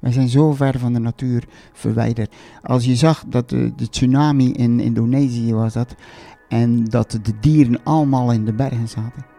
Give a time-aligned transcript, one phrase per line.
[0.00, 2.34] Wij zijn zo ver van de natuur verwijderd.
[2.62, 5.94] Als je zag dat de, de tsunami in Indonesië was dat,
[6.48, 9.30] en dat de dieren allemaal in de bergen zaten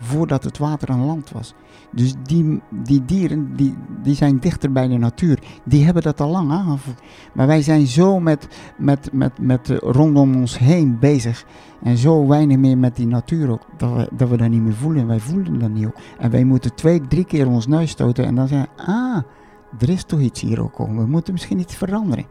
[0.00, 1.54] voordat het water aan land was.
[1.92, 5.38] Dus die, die dieren die, die zijn dichter bij de natuur.
[5.64, 7.00] Die hebben dat al lang aangevoerd.
[7.34, 11.44] Maar wij zijn zo met, met, met, met rondom ons heen bezig.
[11.82, 13.66] En zo weinig meer met die natuur ook.
[13.76, 15.06] Dat we, dat we dat niet meer voelen.
[15.06, 15.96] Wij voelen dat niet ook.
[16.18, 18.24] En wij moeten twee, drie keer ons neus stoten.
[18.24, 19.18] En dan zeggen ah,
[19.78, 20.78] er is toch iets hier ook.
[20.78, 22.26] We moeten misschien iets veranderen.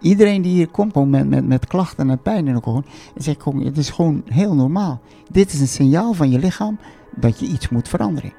[0.00, 3.64] Iedereen die hier komt met, met, met klachten en pijn in de gewoon, zegt gewoon,
[3.64, 5.00] het is gewoon heel normaal.
[5.30, 6.78] Dit is een signaal van je lichaam
[7.14, 8.32] dat je iets moet veranderen.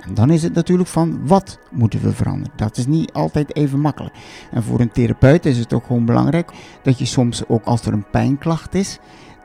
[0.00, 2.52] En dan is het natuurlijk van wat moeten we veranderen.
[2.56, 4.14] Dat is niet altijd even makkelijk.
[4.50, 6.52] En voor een therapeut is het ook gewoon belangrijk
[6.82, 8.98] dat je soms ook als er een pijnklacht is,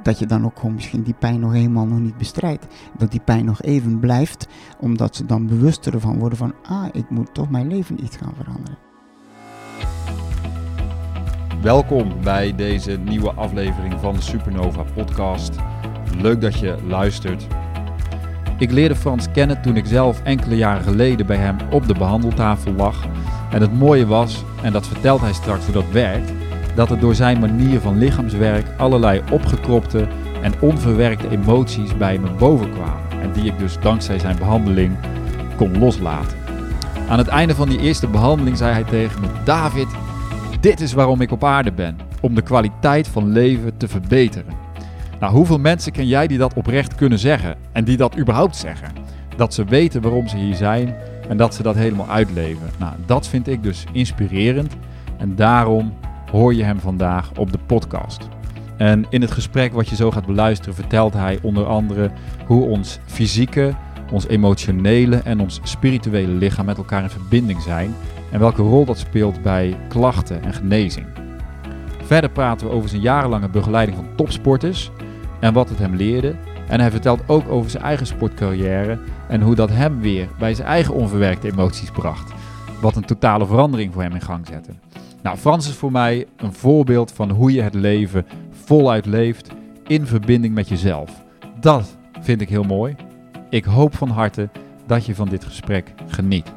[0.06, 2.68] dat je dan ook gewoon misschien die pijn nog helemaal nog niet bestrijdt.
[2.98, 4.48] Dat die pijn nog even blijft,
[4.80, 8.34] omdat ze dan bewuster ervan worden van, ah, ik moet toch mijn leven iets gaan
[8.36, 8.78] veranderen.
[11.62, 15.56] Welkom bij deze nieuwe aflevering van de Supernova podcast.
[16.18, 17.48] Leuk dat je luistert.
[18.58, 22.74] Ik leerde Frans kennen toen ik zelf enkele jaren geleden bij hem op de behandeltafel
[22.74, 23.06] lag.
[23.52, 26.32] En het mooie was, en dat vertelt hij straks hoe dat werkt,
[26.76, 30.08] dat er door zijn manier van lichaamswerk allerlei opgekropte
[30.42, 33.22] en onverwerkte emoties bij me bovenkwamen.
[33.22, 34.96] En die ik dus dankzij zijn behandeling
[35.56, 36.38] kon loslaten.
[37.10, 39.88] Aan het einde van die eerste behandeling zei hij tegen me: David,
[40.60, 44.54] dit is waarom ik op aarde ben, om de kwaliteit van leven te verbeteren.
[45.20, 48.92] Nou, hoeveel mensen ken jij die dat oprecht kunnen zeggen en die dat überhaupt zeggen?
[49.38, 50.96] Dat ze weten waarom ze hier zijn
[51.30, 52.70] en dat ze dat helemaal uitleven.
[52.78, 54.74] Nou, dat vind ik dus inspirerend
[55.18, 55.94] en daarom
[56.32, 58.28] hoor je hem vandaag op de podcast.
[58.78, 62.12] En in het gesprek wat je zo gaat beluisteren vertelt hij onder andere
[62.46, 63.74] hoe ons fysieke,
[64.12, 67.96] ons emotionele en ons spirituele lichaam met elkaar in verbinding zijn
[68.32, 71.06] en welke rol dat speelt bij klachten en genezing.
[72.04, 74.92] Verder praten we over zijn jarenlange begeleiding van topsporters
[75.40, 76.36] en wat het hem leerde.
[76.68, 80.68] En hij vertelt ook over zijn eigen sportcarrière en hoe dat hem weer bij zijn
[80.68, 82.34] eigen onverwerkte emoties bracht.
[82.82, 84.72] Wat een totale verandering voor hem in gang zette.
[85.26, 88.26] Nou, Frans is voor mij een voorbeeld van hoe je het leven
[88.66, 89.50] voluit leeft
[89.88, 91.24] in verbinding met jezelf.
[91.60, 92.96] Dat vind ik heel mooi.
[93.50, 94.50] Ik hoop van harte
[94.88, 96.54] dat je van dit gesprek geniet.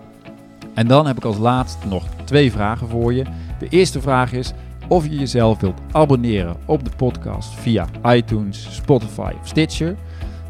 [0.75, 3.25] En dan heb ik als laatst nog twee vragen voor je.
[3.59, 4.53] De eerste vraag is
[4.89, 9.97] of je jezelf wilt abonneren op de podcast via iTunes, Spotify of Stitcher.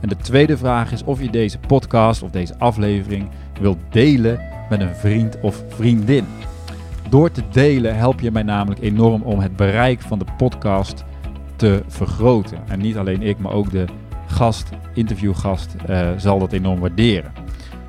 [0.00, 3.28] En de tweede vraag is of je deze podcast of deze aflevering
[3.60, 4.40] wilt delen
[4.70, 6.26] met een vriend of vriendin.
[7.08, 11.04] Door te delen help je mij namelijk enorm om het bereik van de podcast
[11.56, 12.58] te vergroten.
[12.69, 13.84] En niet alleen ik, maar ook de
[14.26, 17.32] gast, interviewgast, uh, zal dat enorm waarderen.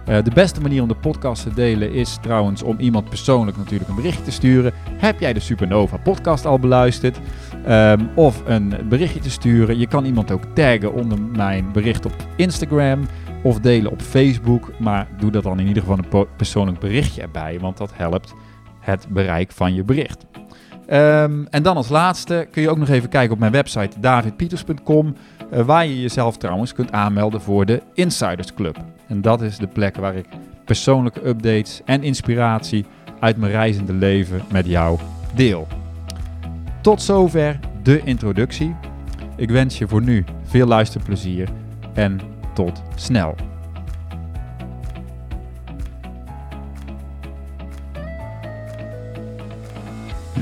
[0.09, 3.89] Uh, de beste manier om de podcast te delen is trouwens om iemand persoonlijk natuurlijk
[3.89, 4.73] een berichtje te sturen.
[4.97, 7.19] Heb jij de Supernova podcast al beluisterd?
[7.69, 9.79] Um, of een berichtje te sturen.
[9.79, 12.99] Je kan iemand ook taggen onder mijn bericht op Instagram
[13.43, 14.71] of delen op Facebook.
[14.79, 18.35] Maar doe dat dan in ieder geval een persoonlijk berichtje erbij, want dat helpt
[18.89, 20.25] het bereik van je bericht.
[20.91, 25.15] Um, en dan als laatste kun je ook nog even kijken op mijn website davidpieters.com,
[25.53, 28.77] uh, waar je jezelf trouwens kunt aanmelden voor de Insiders Club.
[29.07, 30.25] En dat is de plek waar ik
[30.65, 32.85] persoonlijke updates en inspiratie
[33.19, 34.99] uit mijn reizende leven met jou
[35.35, 35.67] deel.
[36.81, 38.75] Tot zover de introductie.
[39.35, 41.49] Ik wens je voor nu veel luisterplezier
[41.93, 42.19] en
[42.53, 43.35] tot snel.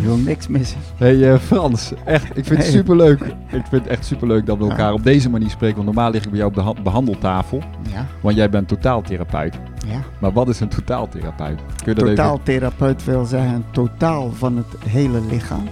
[0.07, 0.79] Wil niks missen.
[0.95, 3.21] Hey uh, Frans, echt, ik vind het superleuk.
[3.21, 5.75] Ik vind het echt superleuk dat we elkaar op deze manier spreken.
[5.75, 7.63] Want normaal lig ik bij jou op de behandeltafel.
[7.91, 8.05] Ja.
[8.21, 9.55] Want jij bent totaaltherapeut.
[9.87, 9.99] Ja.
[10.19, 11.59] Maar wat is een totaaltherapeut?
[11.83, 15.63] Kun je totaaltherapeut wil zeggen totaal van het hele lichaam.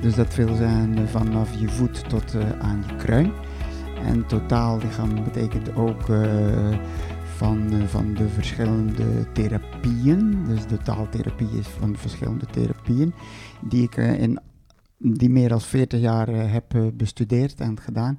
[0.00, 3.32] Dus dat wil zeggen vanaf je voet tot uh, aan je kruin.
[4.06, 6.18] En totaal lichaam betekent ook uh,
[7.36, 10.44] van, uh, van de verschillende therapieën.
[10.48, 13.14] Dus de taaltherapie is van verschillende therapieën
[13.68, 14.38] die ik in
[14.98, 18.18] die meer dan 40 jaar heb bestudeerd en gedaan.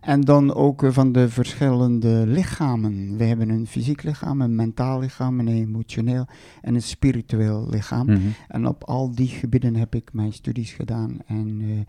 [0.00, 3.16] En dan ook van de verschillende lichamen.
[3.16, 6.26] We hebben een fysiek lichaam, een mentaal lichaam, een emotioneel
[6.62, 8.06] en een spiritueel lichaam.
[8.06, 8.18] Mhm.
[8.48, 11.80] En op al die gebieden heb ik mijn studies gedaan en uh,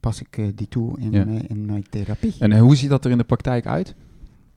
[0.00, 2.34] pas ik uh, die toe in, uh, in mijn therapie.
[2.38, 3.94] En hoe ziet dat er in de praktijk uit?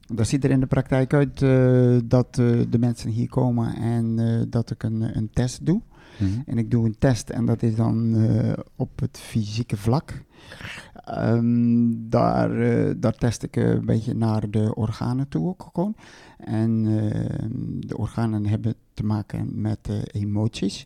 [0.06, 1.40] Dat ziet er in de praktijk uit
[2.10, 4.18] dat de mensen hier komen en
[4.50, 5.81] dat ik een, een test doe.
[6.18, 6.44] -hmm.
[6.45, 8.15] En ik doe een test en dat is dan
[8.75, 10.24] op het fysieke vlak.
[11.19, 15.95] Um, daar, uh, daar test ik een beetje naar de organen toe ook gewoon.
[16.38, 17.12] En uh,
[17.80, 20.86] de organen hebben te maken met emoties.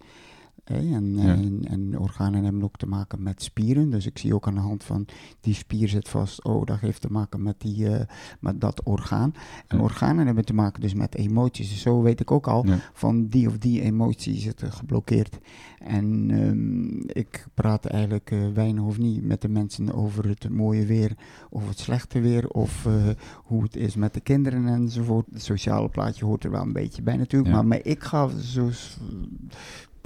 [0.67, 1.33] En, Ja.
[1.33, 3.89] en, en organen hebben ook te maken met spieren.
[3.89, 5.05] Dus ik zie ook aan de hand van
[5.41, 6.43] die spier zit vast.
[6.43, 8.05] Oh, dat heeft te maken met, die, eh,
[8.39, 9.33] met dat orgaan.
[9.67, 9.83] En Ja.
[9.83, 11.69] organen hebben te maken dus met emoties.
[11.69, 12.77] Dus zo weet ik ook al Ja.
[12.93, 15.37] van die of die emotie zit er geblokkeerd.
[15.79, 20.85] En ehm, ik praat eigenlijk eh, weinig of niet met de mensen over het mooie
[20.85, 21.11] weer
[21.49, 22.47] of het slechte weer.
[22.49, 22.93] Of eh,
[23.35, 25.25] hoe het is met de kinderen enzovoort.
[25.31, 27.53] Het sociale plaatje hoort er wel een beetje bij natuurlijk.
[27.53, 28.69] Maar, maar ik ga zo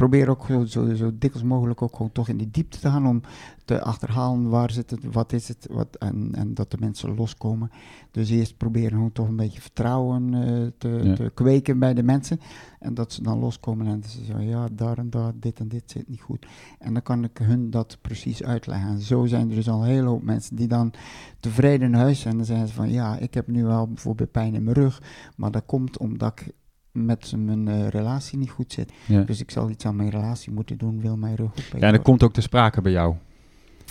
[0.02, 1.12] probeer ook zo, zo,
[1.44, 3.22] mogelijk ook gewoon toch in die diepte te gaan om
[3.66, 7.72] te achterhalen waar zit het, wat is het, wat, en, en dat de mensen loskomen.
[8.12, 11.16] Dus eerst proberen gewoon toch een beetje vertrouwen eh, te, Ja.
[11.16, 12.40] te kweken bij de mensen.
[12.80, 15.84] En dat ze dan loskomen en ze zeggen, ja, daar en daar, dit en dit
[15.86, 16.46] zit niet goed.
[16.80, 18.90] En dan kan ik hun dat precies uitleggen.
[18.90, 20.92] En zo zijn er dus al een hele hoop mensen die dan
[21.40, 22.32] tevreden in huis zijn.
[22.32, 25.02] En dan zeggen ze van, ja, ik heb nu wel bijvoorbeeld pijn in mijn rug,
[25.36, 26.54] maar dat komt omdat ik
[26.92, 28.92] met mijn eh, relatie niet goed zit.
[29.06, 29.22] Ja.
[29.22, 31.94] Dus ik zal iets aan mijn relatie moeten doen, wil mijn rug beter Ja, en
[31.94, 33.16] dat komt ook te sprake bij jou.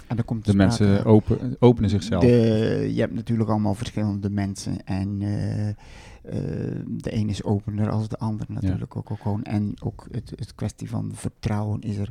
[0.06, 2.22] En dan komt De sprake- mensen open, openen zichzelf.
[2.22, 4.84] De, je hebt natuurlijk allemaal verschillende mensen.
[4.86, 5.74] En eh, eh,
[6.86, 9.42] de een is opener als de ander natuurlijk ook, ook gewoon.
[9.42, 12.10] En ook het, het kwestie van vertrouwen is er.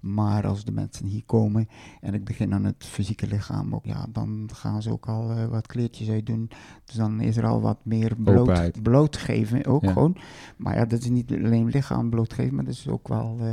[0.00, 1.68] Maar als de mensen hier komen
[2.00, 5.44] en ik begin aan het fysieke lichaam ook, ja, dan gaan ze ook al eh,
[5.44, 6.50] wat kleertjes uitdoen.
[6.84, 9.92] Dus dan is er al wat meer bloot, blootgeven ook Ja.
[9.92, 10.16] gewoon.
[10.56, 13.48] Maar ja, dat is niet alleen lichaam blootgeven, maar dat is ook wel eh,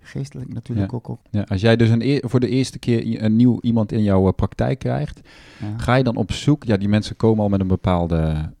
[0.00, 0.98] geestelijk natuurlijk Ja.
[1.02, 1.18] ook.
[1.30, 4.32] Ja, als jij dus een voor de eerste keer een nieuw iemand in jouw eh,
[4.32, 5.20] praktijk krijgt,
[5.60, 5.78] ja.
[5.78, 6.64] ga je dan op zoek?
[6.64, 8.52] Ja, die mensen komen al met een bepaalde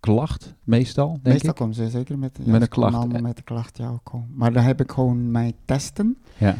[0.00, 1.56] klacht, meestal, denk Meestal ik.
[1.56, 2.94] komen ze zeker met, ja, Met een klacht.
[2.94, 3.88] allemaal met de klacht, ja.
[3.88, 4.12] ook.
[4.34, 6.16] Maar daar heb ik gewoon mijn testen.
[6.38, 6.56] Ja.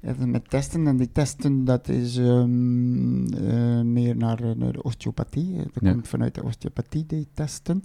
[0.00, 0.86] Even met testen.
[0.86, 5.52] En die testen, dat is ehm, eh, meer naar, eh, naar de osteopathie.
[5.56, 5.90] Eh, Dat Ja.
[5.92, 7.84] komt vanuit de osteopathie, die testen.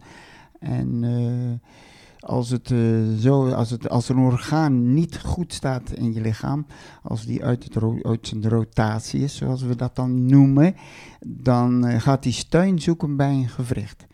[0.60, 1.70] En eh,
[2.30, 2.80] als, het, eh,
[3.20, 6.66] zo, als, het, als een orgaan niet goed staat in je lichaam,
[7.04, 10.76] als die uit, het ro- uit zijn rotatie is, zoals we dat dan noemen,
[11.28, 14.06] dan eh, gaat die steun zoeken bij een gewricht.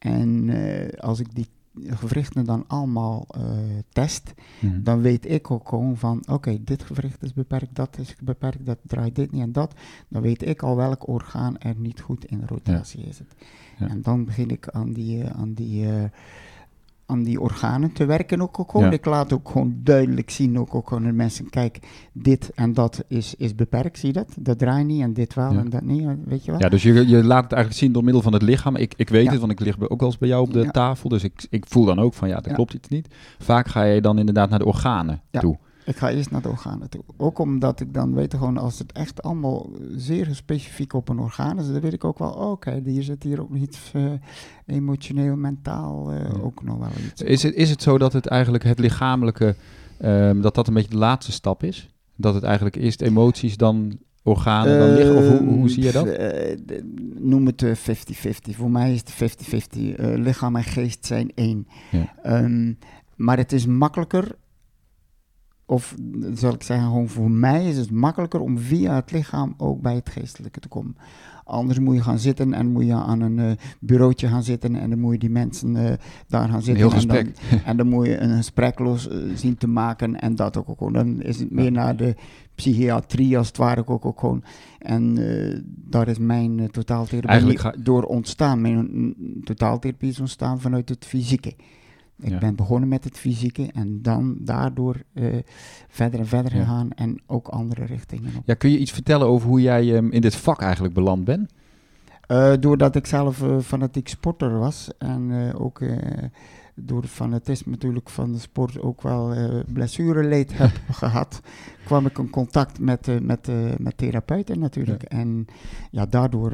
[0.00, 1.46] En eh, als ik die
[1.86, 3.42] gewrichten dan allemaal eh,
[3.88, 4.82] test, Mhm.
[4.82, 8.78] dan weet ik ook gewoon van, oké, dit gewricht is beperkt, dat is beperkt, dat
[8.86, 9.74] draait dit niet en dat.
[10.08, 13.20] Dan weet ik al welk orgaan er niet goed in rotatie is.
[13.78, 13.88] Ja.
[13.88, 15.86] En dan begin ik aan die, eh, aan die,
[17.10, 18.86] aan die organen te werken ook, ook gewoon.
[18.86, 18.92] Ja.
[18.92, 21.78] Ik laat ook gewoon duidelijk zien, ook, ook gewoon aan de mensen, kijk,
[22.12, 24.28] dit en dat is, is beperkt, zie je dat?
[24.38, 25.58] Dat draait niet en dit wel Ja.
[25.58, 26.60] en dat niet, weet je wel?
[26.60, 28.76] Ja, dus je, je laat het eigenlijk zien door middel van het lichaam.
[28.76, 29.30] Ik, ik weet Ja.
[29.30, 31.08] het, want ik lig ook wel eens bij jou op de tafel.
[31.08, 33.08] Dus ik, ik voel dan ook van, ja, dat klopt iets niet.
[33.38, 35.58] Vaak ga je dan inderdaad naar de organen toe.
[35.90, 37.02] Ik ga eerst naar de organen toe.
[37.16, 41.58] Ook omdat ik dan weet gewoon als het echt allemaal zeer specifiek op een orgaan
[41.58, 44.04] is, dan weet ik ook wel, oh, oké, hier zit hier ook iets eh,
[44.66, 46.38] emotioneel, mentaal eh, Ja.
[46.42, 47.22] ook nog wel iets.
[47.22, 49.54] Is het, is het zo dat het eigenlijk het lichamelijke,
[49.98, 51.88] ehm, dat dat een beetje de laatste stap is?
[52.16, 55.16] Dat het eigenlijk eerst emoties, dan organen, dan liggen?
[55.16, 56.06] Of hoe, hoe zie je dat?
[56.06, 56.56] Eh,
[57.18, 58.56] noem het eh, 50-50.
[58.56, 59.94] Voor mij is het 50-50.
[59.96, 61.66] Eh, lichaam en geest zijn één.
[61.90, 62.14] Ja.
[62.22, 62.72] Ehm,
[63.16, 64.36] maar het is makkelijker,
[65.70, 65.94] of
[66.34, 69.94] zal ik zeggen, gewoon voor mij is het makkelijker om via het lichaam ook bij
[69.94, 70.96] het geestelijke te komen.
[71.44, 73.50] Anders moet je gaan zitten en moet je aan een eh,
[73.80, 75.92] bureautje gaan zitten en dan moet je die mensen eh,
[76.28, 76.88] daar gaan Een zitten.
[76.90, 77.32] heel en dan-
[77.64, 80.78] en dan moet je een gesprek los eh, zien te maken en dat ook, ook
[80.78, 80.92] gewoon.
[80.92, 82.14] Dan is het meer naar de
[82.54, 84.42] psychiatrie als het ware ook, ook gewoon.
[84.78, 85.14] En
[85.90, 88.60] daar is mijn totaaltherapie ga- door ontstaan.
[88.60, 91.52] Mijn mm, totaaltherapie is ontstaan vanuit het fysieke.
[92.22, 92.38] Ik Ja.
[92.38, 95.24] ben begonnen met het fysieke en dan daardoor eh,
[95.88, 96.58] verder en verder Ja.
[96.60, 98.42] gegaan en ook andere richtingen op.
[98.44, 101.52] Ja, kun je iets vertellen over hoe jij ehm, in dit vak eigenlijk beland bent?
[102.26, 105.82] Eh, doordat ik zelf eh, fanatiek sporter was en ook
[106.74, 109.34] door het fanatisme natuurlijk van de sport ook wel
[109.72, 111.40] blessureleed heb gehad,
[111.84, 113.48] kwam ik in contact met, met,
[113.78, 115.02] met therapeuten natuurlijk.
[115.02, 115.46] En
[115.90, 116.52] ja, daardoor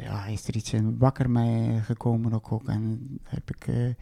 [0.00, 2.68] ja, is er iets in wakker mij gekomen ook, ook.
[2.68, 3.94] En heb ik, eh,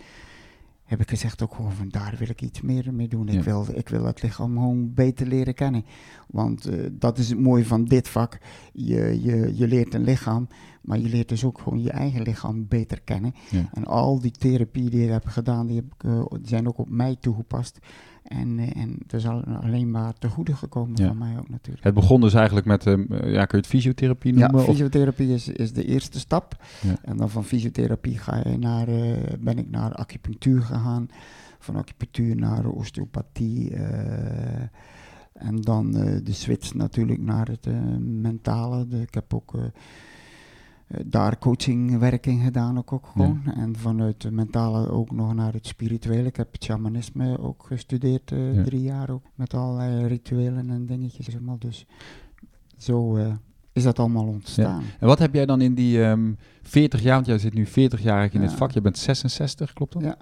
[0.85, 3.27] heb ik gezegd ook gewoon van daar wil ik iets meer mee doen.
[3.27, 3.33] Ja.
[3.33, 5.85] Ik, wil, ik wil het lichaam gewoon beter leren kennen.
[6.27, 8.39] Want eh, dat is het mooie van dit vak.
[8.73, 10.49] Je, je, je leert een lichaam,
[10.83, 13.35] maar je leert dus ook gewoon je eigen lichaam beter kennen.
[13.51, 13.69] Ja.
[13.73, 16.79] En al die therapie die ik heb gedaan, die, heb ik, eh, die zijn ook
[16.79, 17.79] op mij toegepast.
[18.25, 21.07] En, eh, en is al- alleen maar te goede gekomen Ja.
[21.07, 21.85] van mij ook natuurlijk.
[21.85, 24.61] Het begon dus eigenlijk met, ehm, eh, ja, kun je het fysiotherapie Ja, noemen?
[24.61, 26.57] Of- fysiotherapie is, is de eerste stap.
[26.83, 26.95] Ja.
[27.03, 31.09] En dan van fysiotherapie ga je naar, eh, ben ik naar acupunctuur gegaan.
[31.59, 33.73] Van acupunctuur naar osteopathie.
[35.35, 37.67] en dan de switch natuurlijk naar het
[38.01, 38.87] mentale.
[38.87, 39.53] De- ik heb ook
[41.07, 43.43] daar coachingwerk in gedaan ook, ook gewoon.
[43.57, 46.29] En vanuit het mentale ook nog naar het spirituele.
[46.29, 48.63] Ik heb het shamanisme ook gestudeerd, eh, Ja.
[48.63, 49.23] drie jaar ook.
[49.35, 51.39] Met allerlei rituelen en dingetjes.
[51.41, 51.59] maar.
[51.59, 51.87] Dus
[52.77, 53.33] zo eh,
[53.73, 54.83] is dat allemaal ontstaan.
[55.01, 58.03] En wat heb jij dan in die ehm 40 jaar, want jij zit nu 40
[58.03, 58.57] jaar in het Ja.
[58.57, 60.03] vak, je bent 66, klopt dat?
[60.03, 60.17] Ja.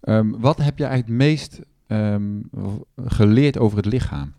[0.00, 2.40] Ehm, wat heb je eigenlijk het meest ehm,
[2.96, 4.32] geleerd over het lichaam?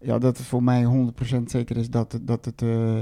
[0.00, 2.98] Ja, dat het voor mij 100% zeker is dat, het- dat, het, eh,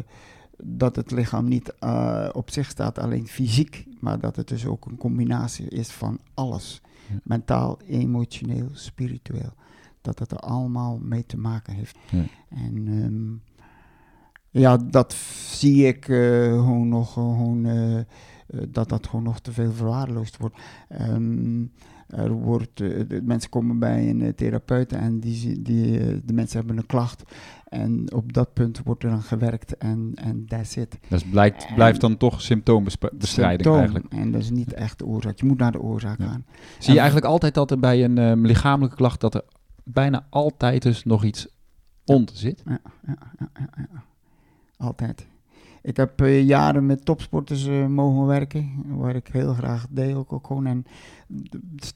[0.62, 4.86] dat het lichaam niet eh, op zich staat, alleen fysiek, maar dat het dus ook
[4.86, 6.80] een combinatie is van alles.
[7.08, 7.18] Ja.
[7.22, 9.52] Mentaal, emotioneel, spiritueel.
[10.00, 11.98] Dat het er allemaal mee te maken heeft.
[12.10, 12.24] Ja.
[12.48, 13.54] En ehm,
[14.60, 15.12] ja, dat
[15.50, 18.04] zie ik eh, gewoon nog, gewoon, eh, eh,
[18.68, 20.56] dat dat gewoon nog te veel verwaarloosd wordt.
[20.88, 21.64] Ehm,
[22.08, 26.32] er wordt, eh, de mensen komen bij een eh, therapeut en die, die, eh, de
[26.32, 27.22] mensen hebben een klacht.
[27.68, 30.98] En op dat punt wordt er dan gewerkt en, en that's it.
[31.08, 33.28] Dus blijkt, En- blijft dan toch symptoombestrijding
[33.62, 33.74] Symptoom.
[33.76, 34.06] eigenlijk.
[34.12, 35.38] En dat is niet echt de oorzaak.
[35.40, 36.26] Je moet naar de oorzaak Ja.
[36.26, 36.44] gaan.
[36.78, 39.44] Zie je eigenlijk altijd dat er bij een ehm, lichamelijke klacht, dat er
[39.84, 41.48] bijna altijd dus nog iets
[42.04, 42.62] onder zit?
[42.66, 44.02] Ja, ja, ja, ja, ja.
[44.76, 45.26] Altijd.
[45.86, 50.32] Ik heb eh, jaren met topsporters eh, mogen werken, waar ik heel graag deed ook,
[50.32, 50.66] ook gewoon.
[50.66, 50.84] En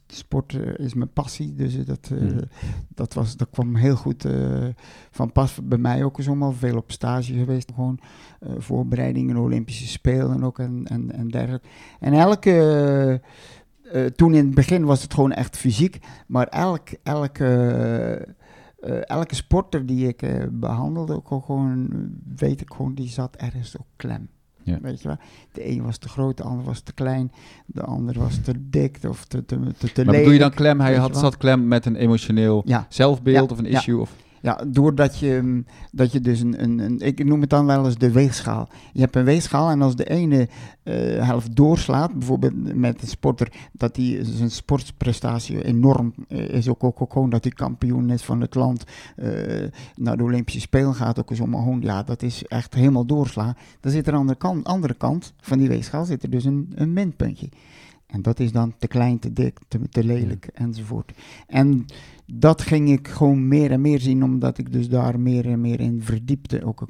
[0.07, 2.41] sport eh, is mijn passie, dus dat, Hmm.
[2.89, 4.27] dat, was, dat kwam heel goed
[5.11, 6.53] van pas bij mij ook zomaar.
[6.53, 7.99] Veel op stage geweest, gewoon
[8.59, 11.69] voorbereidingen, Olympische Spelen ook en, en, en dergelijke.
[12.01, 13.21] En elke...
[14.17, 18.35] toen in het begin was het gewoon echt fysiek, maar elk, elke,
[18.81, 21.89] eh, elke sporter die ik eh, behandelde, ook gewoon,
[22.37, 24.29] weet ik gewoon, die zat ergens ook klem.
[24.63, 24.79] Ja.
[24.83, 25.17] Weet je wel?
[25.53, 27.33] De een was te groot, de ander was te klein,
[27.67, 30.81] de ander was te dik of te, te, te, te Maar bedoel je dan klem?
[30.81, 34.01] Hij had, zat klem met een emotioneel Ja, zelfbeeld Ja, of een issue?
[34.01, 37.67] Of, ja, doordat je, mm, dat je dus een, een, een, ik noem het dan
[37.67, 38.69] wel eens de weegschaal.
[38.93, 40.49] Je hebt een weegschaal en als de ene
[40.83, 46.85] eh, helft doorslaat, bijvoorbeeld met een sporter, dat hij zijn sportprestatie enorm eh, is, ook,
[46.85, 48.85] ook, ook gewoon dat hij kampioen is van het land,
[49.17, 49.29] eh,
[49.97, 53.55] naar de Olympische Spelen gaat, ook eens om gewoon, ja, dat is echt helemaal doorslaan.
[53.81, 56.73] Dan zit er aan de kant, andere kant van die weegschaal zit er dus een,
[56.75, 57.49] een minpuntje.
[58.11, 61.13] En dat is dan te klein, te dik, te, te lelijk enzovoort.
[61.47, 61.87] En
[62.35, 65.81] dat ging ik gewoon meer en meer zien, omdat ik dus daar meer en meer
[65.81, 66.89] in verdiepte, ook.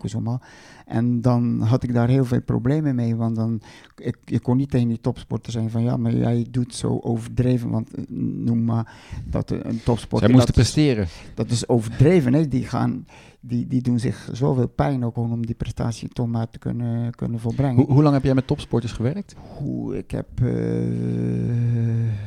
[0.87, 3.61] En dan had ik daar heel veel problemen mee, want dan,
[3.97, 7.70] ik, je kon niet tegen die topsporter zijn van ja, maar jij doet zo overdreven,
[7.70, 8.92] want eh, noem maar
[9.25, 10.28] dat een topsporter...
[10.28, 11.06] zij moesten dat is- presteren.
[11.35, 12.32] dat is overdreven.
[12.32, 12.49] Hè?
[12.49, 13.06] Die, gaan,
[13.40, 17.40] die, die doen zich zoveel pijn ook om die prestatie toch maar te kunnen, kunnen
[17.40, 17.76] volbrengen.
[17.76, 19.35] Hoe, hoe lang heb jij met topsporters gewerkt?
[19.56, 20.49] Hoe, ik heb eh,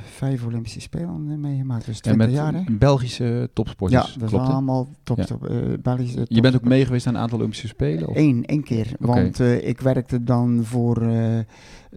[0.03, 2.53] vijf Olympische Spelen eh, meegemaakt, dus En 20 met jaar.
[2.53, 2.63] Hè?
[3.03, 5.23] Belgische topsporters, ja, dat klopt allemaal top, Ja.
[5.25, 8.07] top, eh, Belgische Je bent ook mee geweest aan een aantal Olympische Spelen?
[8.07, 8.15] Of?
[8.15, 8.91] Eén, één keer.
[8.99, 11.39] Want eh, ik werkte dan voor, eh,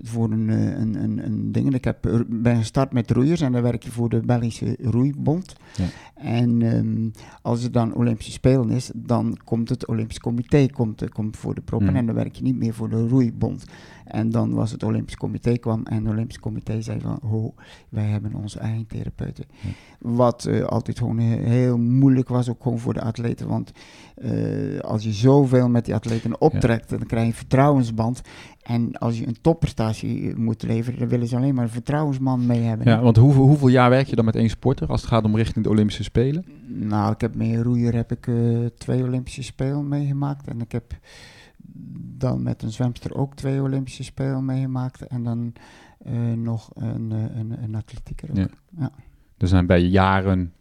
[0.02, 1.75] voor een, een, een, een ding.
[1.75, 5.56] Ik heb, ben gestart met roeiers en dan werk je voor de Belgische Roeibond.
[5.76, 5.84] Ja.
[6.14, 7.08] En ehm,
[7.42, 11.60] als er dan Olympische Spelen is, dan komt het Olympisch Comité komt, komt voor de
[11.60, 11.96] proppen Hmm.
[11.96, 13.64] en dan werk je niet meer voor de Roeibond.
[14.06, 17.54] En dan was het Olympisch Comité kwam en het Olympisch Comité zei van, ho,
[17.88, 19.44] wij hebben onze eigen therapeuten.
[19.60, 19.68] Ja.
[19.98, 23.72] Wat eh, altijd gewoon he- heel moeilijk was, ook gewoon voor de atleten, want
[24.14, 28.20] eh, als je zoveel met die atleten optrekt, dan krijg je een vertrouwensband.
[28.62, 32.46] En als je een topprestatie eh, moet leveren, dan willen ze alleen maar een vertrouwensman
[32.46, 32.86] mee hebben.
[32.88, 35.36] Ja, want hoeveel, hoeveel jaar werk je dan met één sporter als het gaat om
[35.36, 36.44] richting de Olympische Spelen?
[36.66, 38.30] Nou, ik heb met roeier heb ik
[38.78, 40.46] twee Olympische Spelen meegemaakt.
[40.48, 40.84] En ik heb
[42.18, 45.06] dan met een zwemster ook twee Olympische Spelen meegemaakt.
[45.06, 45.52] En dan
[46.04, 48.49] eh, nog een, eh, een, een atletieker ook.
[48.78, 48.90] Ja.
[49.37, 50.52] Dus dan bij jaren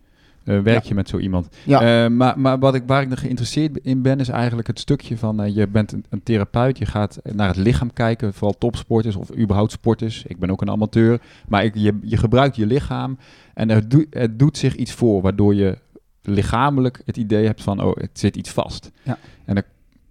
[0.44, 0.90] eh, werk Ja.
[0.90, 1.56] je met zo iemand.
[1.66, 2.10] Ja.
[2.10, 5.54] Maar maar wat ik, waar ik nog geïnteresseerd in ben, is eigenlijk het stukje van
[5.54, 9.72] je bent een, een therapeut, je gaat naar het lichaam kijken, vooral topsporters of überhaupt
[9.72, 10.24] sporters.
[10.26, 13.18] Ik ben ook een amateur, maar ik, je, je gebruikt je lichaam
[13.54, 15.78] en er, doe- er doet zich iets voor, waardoor je
[16.22, 18.92] lichamelijk het idee hebt van, oh, het zit iets vast.
[19.04, 19.18] Ja.
[19.46, 19.64] En dan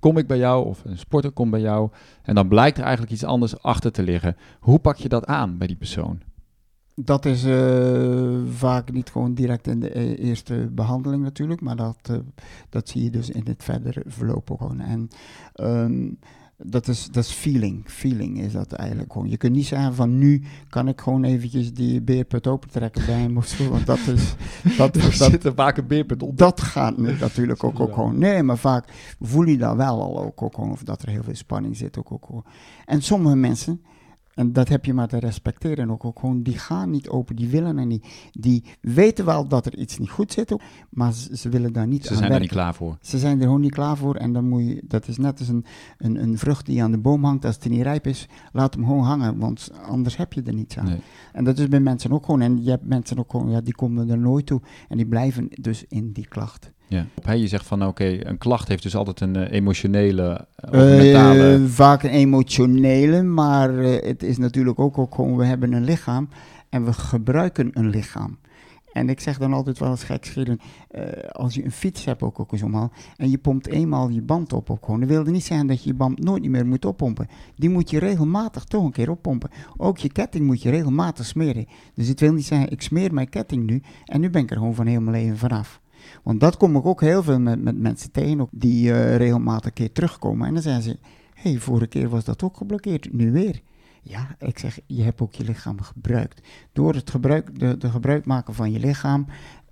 [0.04, 1.90] kom ik bij jou, of een sporter komt bij jou,
[2.22, 4.36] en dan blijkt er eigenlijk iets anders achter te liggen.
[4.60, 6.20] Hoe pak je dat aan bij die persoon?
[6.94, 11.96] Dat is eh, vaak niet gewoon direct in de e- eerste behandeling natuurlijk, maar dat,
[12.02, 12.16] eh,
[12.68, 14.80] dat zie je dus in het verdere verloop gewoon.
[14.80, 15.08] En
[15.54, 16.12] ehm,
[16.56, 17.82] dat, is, dat is feeling.
[17.86, 19.28] Feeling is dat eigenlijk gewoon.
[19.28, 23.36] Je kunt niet zeggen van nu kan ik gewoon eventjes die beerput opentrekken bij hem
[23.36, 24.34] of zo, want dat is...
[24.76, 26.38] Dat, Er dat, zit er vaak een beerpunt op.
[26.38, 28.18] dat gaat nu natuurlijk ook, ook gewoon.
[28.18, 28.88] Nee, maar vaak
[29.20, 31.98] voel je dat wel al ook, ook gewoon, of dat er heel veel spanning zit
[31.98, 32.44] ook, ook gewoon.
[32.84, 33.80] En sommige mensen
[34.34, 36.04] En dat heb je maar te respecteren ook.
[36.04, 38.06] ook gewoon, die gaan niet open, die willen er niet.
[38.32, 40.60] Die weten wel dat er iets niet goed zit, ook,
[40.90, 42.98] maar ze, ze willen daar niet Ze aan zijn er niet klaar voor.
[43.00, 45.48] Ze zijn er gewoon niet klaar voor en dan moet je, dat is net als
[45.48, 45.64] een,
[45.98, 47.44] een, een vrucht die aan de boom hangt.
[47.44, 50.78] Als het niet rijp is, laat hem gewoon hangen, want anders heb je er niets
[50.78, 50.84] aan.
[50.84, 51.00] Nee.
[51.32, 52.40] En dat is bij mensen ook gewoon.
[52.40, 54.60] En je hebt mensen ook gewoon, ja, die komen er nooit toe.
[54.88, 56.72] En die blijven dus in die klacht.
[56.94, 57.32] Ja.
[57.32, 61.68] Je zegt van, oké, een klacht heeft dus altijd een eh, emotionele of Eh, mentale...
[61.68, 66.28] vaak een emotionele, maar eh, het is natuurlijk ook, ook gewoon, we hebben een lichaam
[66.68, 68.38] en we gebruiken een lichaam.
[68.92, 72.40] En ik zeg dan altijd wel eens gekscherend, eh als je een fiets hebt ook,
[72.40, 75.66] ook eens omhaal, en je pompt eenmaal je band op, ook gewoon, dat niet zeggen
[75.66, 77.28] dat je je band nooit niet meer moet oppompen.
[77.56, 79.50] Die moet je regelmatig toch een keer oppompen.
[79.76, 81.66] Ook je ketting moet je regelmatig smeren.
[81.94, 84.56] Dus het wil niet zeggen, ik smeer mijn ketting nu en nu ben ik er
[84.56, 85.82] gewoon van heel mijn leven vanaf.
[86.22, 89.64] Want dat kom ik ook heel veel met, met mensen tegen, ook, die eh, regelmatig
[89.64, 90.46] een keer terugkomen.
[90.46, 90.98] En dan zeggen ze,
[91.34, 93.60] hé, hey, vorige keer was dat ook geblokkeerd, nu weer.
[94.02, 96.48] Ja, ik zeg, je hebt ook je lichaam gebruikt.
[96.72, 99.26] Door het gebruik, de, de gebruik maken van je lichaam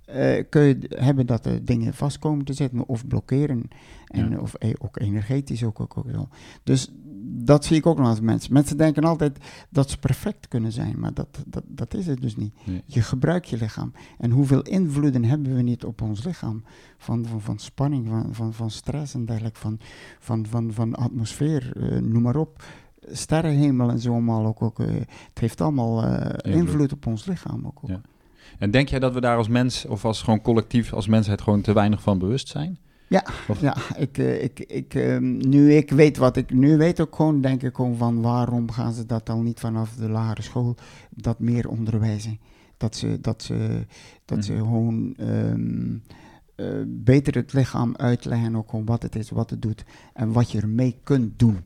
[0.05, 3.67] eh, kun je hebben dat er dingen vast komen te zitten of blokkeren.
[4.07, 4.37] En, Ja.
[4.37, 6.27] Of e- ook energetisch ook, ook, ook zo.
[6.63, 6.91] Dus
[7.25, 8.53] dat zie ik ook nog als mensen.
[8.53, 9.37] Mensen denken altijd
[9.69, 12.53] dat ze perfect kunnen zijn, maar dat, dat, dat is het dus niet.
[12.63, 12.83] Nee.
[12.85, 13.91] Je gebruikt je lichaam.
[14.17, 16.63] En hoeveel invloeden hebben we niet op ons lichaam?
[16.97, 19.79] Van, van, van spanning, van, van, van stress en dergelijke, van,
[20.19, 22.63] van, van, van atmosfeer, eh, noem maar op.
[23.11, 24.61] Sterrenhemel en zo allemaal ook.
[24.61, 24.87] ook eh,
[25.29, 26.93] het heeft allemaal eh, invloed.
[26.93, 27.79] op ons lichaam ook.
[27.83, 27.89] ook.
[27.89, 28.01] Ja.
[28.59, 31.61] En denk jij dat we daar als mens, of als gewoon collectief, als mensheid gewoon
[31.61, 32.77] te weinig van bewust zijn?
[33.13, 36.99] Ja, Of- ja ik, eh, ik, ik, ehm, nu ik weet wat ik nu weet,
[36.99, 40.41] ook gewoon denk ik gewoon van waarom gaan ze dat dan niet vanaf de lagere
[40.41, 40.75] school
[41.09, 42.39] dat meer onderwijzen.
[42.77, 43.85] Dat ze, dat ze,
[44.25, 44.61] dat ze Mhm.
[44.63, 45.93] gewoon ehm,
[46.55, 49.83] eh, beter het lichaam uitleggen, ook gewoon wat het is, wat het doet
[50.13, 51.57] en wat je ermee kunt doen.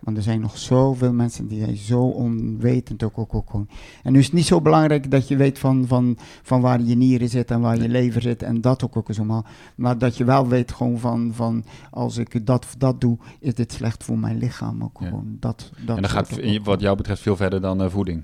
[0.00, 3.68] Want er zijn nog zoveel mensen die zijn zo onwetend ook, ook, ook gewoon.
[4.02, 6.94] En nu is het niet zo belangrijk dat je weet van, van, van waar je
[6.96, 9.44] nieren zit en waar je lever zit en dat ook, ook eens allemaal.
[9.74, 13.54] Maar dat je wel weet gewoon van, van als ik dat of dat doe, is
[13.54, 15.06] dit slecht voor mijn lichaam ook Ja.
[15.08, 15.36] gewoon.
[15.40, 18.22] Dat, dat en dat gaat ook, wat jou betreft veel verder dan eh, voeding.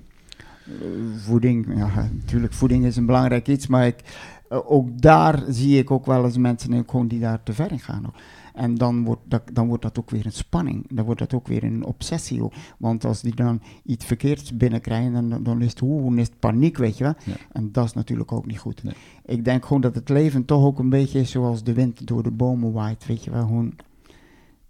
[0.65, 0.71] eh,
[1.17, 3.95] voeding, ja, natuurlijk, voeding is een belangrijk iets, maar ik,
[4.51, 7.71] eh, ook daar zie ik ook wel eens mensen in, gewoon die daar te ver
[7.71, 8.05] in gaan.
[8.05, 8.15] ook.
[8.53, 11.47] En dan wordt, dat, dan wordt dat ook weer een spanning, dan wordt dat ook
[11.47, 12.43] weer een obsessie.
[12.43, 12.53] ook.
[12.77, 16.77] Want als die dan iets verkeerds binnenkrijgen, dan, dan is het hoe, is het paniek,
[16.77, 17.13] weet je wel.
[17.25, 17.33] Ja.
[17.51, 18.83] En dat is natuurlijk ook niet goed.
[18.83, 18.93] Nee.
[19.25, 22.23] Ik denk gewoon dat het leven toch ook een beetje is zoals de wind door
[22.23, 23.45] de bomen waait, weet je wel.
[23.45, 23.73] Gewoon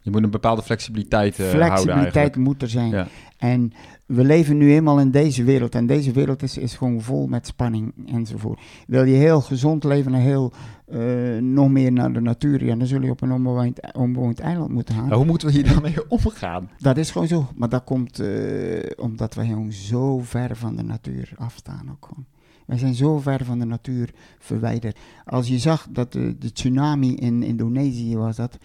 [0.02, 2.90] Je moet een bepaalde flexibiliteit houden flexibiliteit moet er zijn.
[2.90, 3.08] Ja.
[3.38, 3.74] En
[4.06, 5.76] we leven nu eenmaal in deze wereld.
[5.76, 8.60] En deze wereld is, is gewoon vol met spanning enzovoort.
[8.88, 10.54] Wil je heel gezond leven en heel
[10.86, 11.00] eh,
[11.42, 14.96] nog meer naar de natuur, ja, dan zul je op een onbewoond, onbewoond eiland moeten
[14.96, 15.08] gaan.
[15.08, 16.70] Maar hoe moeten we hier dan mee omgaan?
[16.78, 17.48] Dat is gewoon zo.
[17.56, 22.26] Maar dat komt eh, omdat wij gewoon zo ver van de natuur afstaan ook gewoon.
[22.66, 24.10] Wij zijn zo ver van de natuur
[24.40, 24.98] verwijderd.
[25.26, 28.58] Als je zag dat de, de tsunami in Indonesië was dat,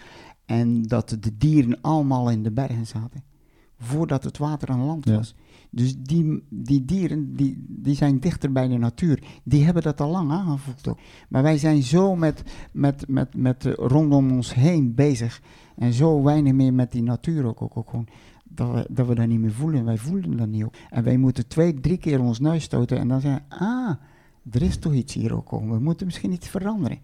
[0.46, 3.22] en dat de dieren allemaal in de bergen zaten,
[3.78, 5.16] voordat het water aan land Ja.
[5.16, 5.34] was.
[5.70, 9.22] Dus die, die dieren, die, die zijn dichter bij de natuur.
[9.44, 10.98] Die hebben dat al lang aangevoeld ook.
[11.28, 15.42] Maar wij zijn zo met, met, met, met eh, rondom ons heen bezig.
[15.76, 18.06] En zo weinig meer met die natuur ook, ook, ook gewoon.
[18.44, 19.84] Dat we, dat we dat niet meer voelen.
[19.84, 20.74] Wij voelen dat niet ook.
[20.90, 22.98] En wij moeten twee, drie keer ons neus stoten.
[22.98, 23.90] En dan zeggen ah,
[24.50, 25.48] er is toch iets hier ook.
[25.48, 25.70] Gewoon.
[25.70, 26.98] We moeten misschien iets veranderen.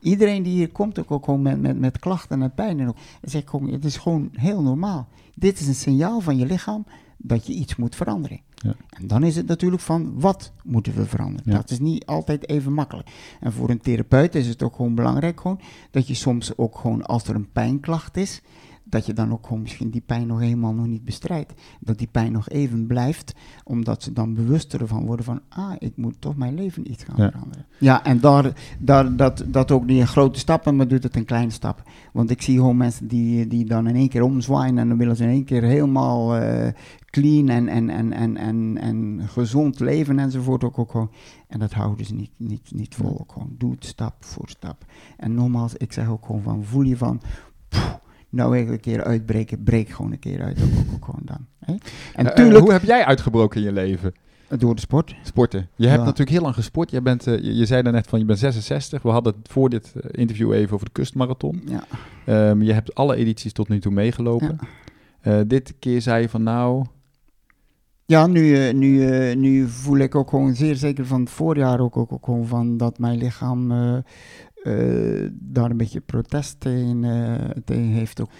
[0.00, 2.80] Iedereen die hier komt ook, ook gewoon met, met, met klachten en pijn.
[2.80, 5.08] En ook, dan zeg gewoon, het is gewoon heel normaal.
[5.34, 6.84] Dit is een signaal van je lichaam
[7.16, 8.40] dat je iets moet veranderen.
[8.54, 8.74] Ja.
[8.90, 11.52] En dan is het natuurlijk van, wat moeten we veranderen?
[11.52, 11.56] Ja.
[11.56, 13.08] Dat is niet altijd even makkelijk.
[13.40, 15.60] En voor een therapeut is het ook gewoon belangrijk gewoon,
[15.90, 18.42] dat je soms ook gewoon, als er een pijnklacht is,
[18.90, 21.52] dat je dan ook gewoon misschien die pijn nog helemaal nog niet bestrijdt.
[21.80, 25.96] Dat die pijn nog even blijft, omdat ze dan bewuster ervan worden van, ah, ik
[25.96, 27.30] moet toch mijn leven iets gaan Ja.
[27.30, 27.66] veranderen.
[27.78, 31.24] Ja, en daar, daar, dat, dat ook niet in grote stappen, maar doet het in
[31.24, 31.84] kleine stappen.
[32.12, 35.16] Want ik zie gewoon mensen die, die dan in één keer omzwaaien en dan willen
[35.16, 36.68] ze in één keer helemaal eh,
[37.04, 41.10] clean en, en, en, en, en, en gezond leven enzovoort ook, ook gewoon.
[41.48, 43.20] En dat houden ze niet, niet, niet vol.
[43.20, 43.54] Ook gewoon.
[43.58, 44.84] Doe het stap voor stap.
[45.16, 47.20] En nogmaals, ik zeg ook gewoon van, voel je van,
[48.30, 50.58] nou eigenlijk een keer uitbreken, breek gewoon een keer uit.
[50.62, 51.46] Ook, gewoon dan.
[51.58, 51.74] Hè?
[52.14, 54.12] En Eh, tuurlijk, hoe heb jij uitgebroken in je leven?
[54.58, 55.14] door de sport.
[55.22, 55.68] Sporten.
[55.74, 56.04] Je hebt Ja.
[56.04, 56.90] natuurlijk heel lang gesport.
[56.90, 59.02] Je, bent, eh, je, je zei daarnet van je bent 66.
[59.02, 61.62] We hadden het voor dit eh, interview even over de kustmarathon.
[61.66, 61.84] Ja.
[62.26, 64.58] Ehm, je hebt alle edities tot nu toe meegelopen.
[65.46, 66.84] Dit keer zei je van nou,
[68.06, 72.12] Ja, nu, nu, nu voel ik ook gewoon zeer zeker van het voorjaar ook, ook,
[72.12, 73.72] ook gewoon van dat mijn lichaam
[74.62, 78.30] eh, daar een beetje protest tegen, eh, tegen heeft ook.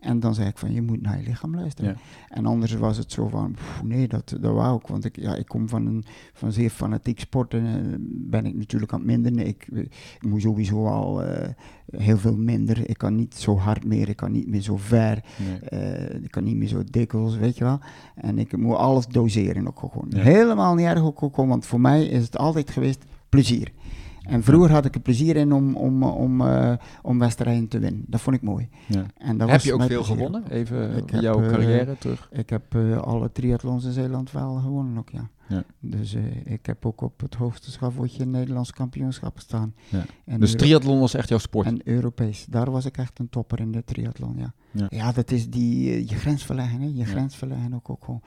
[0.00, 1.90] En dan zei ik van, je moet naar je lichaam luisteren.
[1.90, 2.36] Ja.
[2.36, 4.86] En anders was het zo van, pff, nee, dat, dat wou ik.
[4.86, 7.66] Want ik, ja, ik kom van een van zeer fanatiek sporten.
[7.66, 9.46] eh, ben ik natuurlijk aan het minderen.
[9.46, 9.66] Ik,
[10.20, 11.22] ik moet sowieso al
[11.96, 12.88] heel veel minder.
[12.88, 14.08] Ik kan niet zo hard meer.
[14.08, 15.24] Ik kan niet meer zo ver.
[15.70, 16.08] Nee.
[16.22, 17.80] ik kan niet meer zo dikwijls, weet je wel.
[18.14, 20.06] En ik moet alles doseren ook gewoon.
[20.08, 20.22] Ja.
[20.22, 23.72] Helemaal niet erg ook gewoon, want voor mij is het altijd geweest plezier.
[24.28, 28.04] En vroeger had ik er plezier in om, om, om, eh, om wedstrijden te winnen.
[28.06, 28.68] Dat vond ik mooi.
[28.86, 29.06] Ja.
[29.16, 30.50] En dat Heb was je ook veel plezier gewonnen?
[30.50, 32.28] Even Ik jouw eh, carrière terug.
[32.32, 35.28] Ik heb eh, alle triathlons in Zeeland wel gewonnen ook, ja.
[35.48, 35.64] Ja.
[35.80, 39.74] Dus eh, ik heb ook op het hoogste schavotje Nederlands kampioenschap gestaan.
[39.88, 40.04] Ja.
[40.24, 41.66] En Dus Euro- triathlon was echt jouw sport.
[41.66, 42.46] En Europees.
[42.50, 44.52] Daar was ik echt een topper in de triathlon, ja.
[44.70, 44.86] Ja.
[44.88, 46.86] Ja, dat is die, je grens verleggen, hè.
[46.86, 47.04] Je Ja.
[47.04, 48.22] grens verleggen ook, ook gewoon.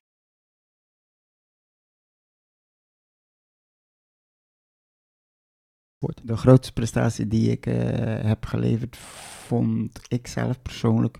[6.24, 7.76] De grootste prestatie die ik eh,
[8.28, 8.98] heb geleverd,
[9.46, 11.20] vond ik zelf persoonlijk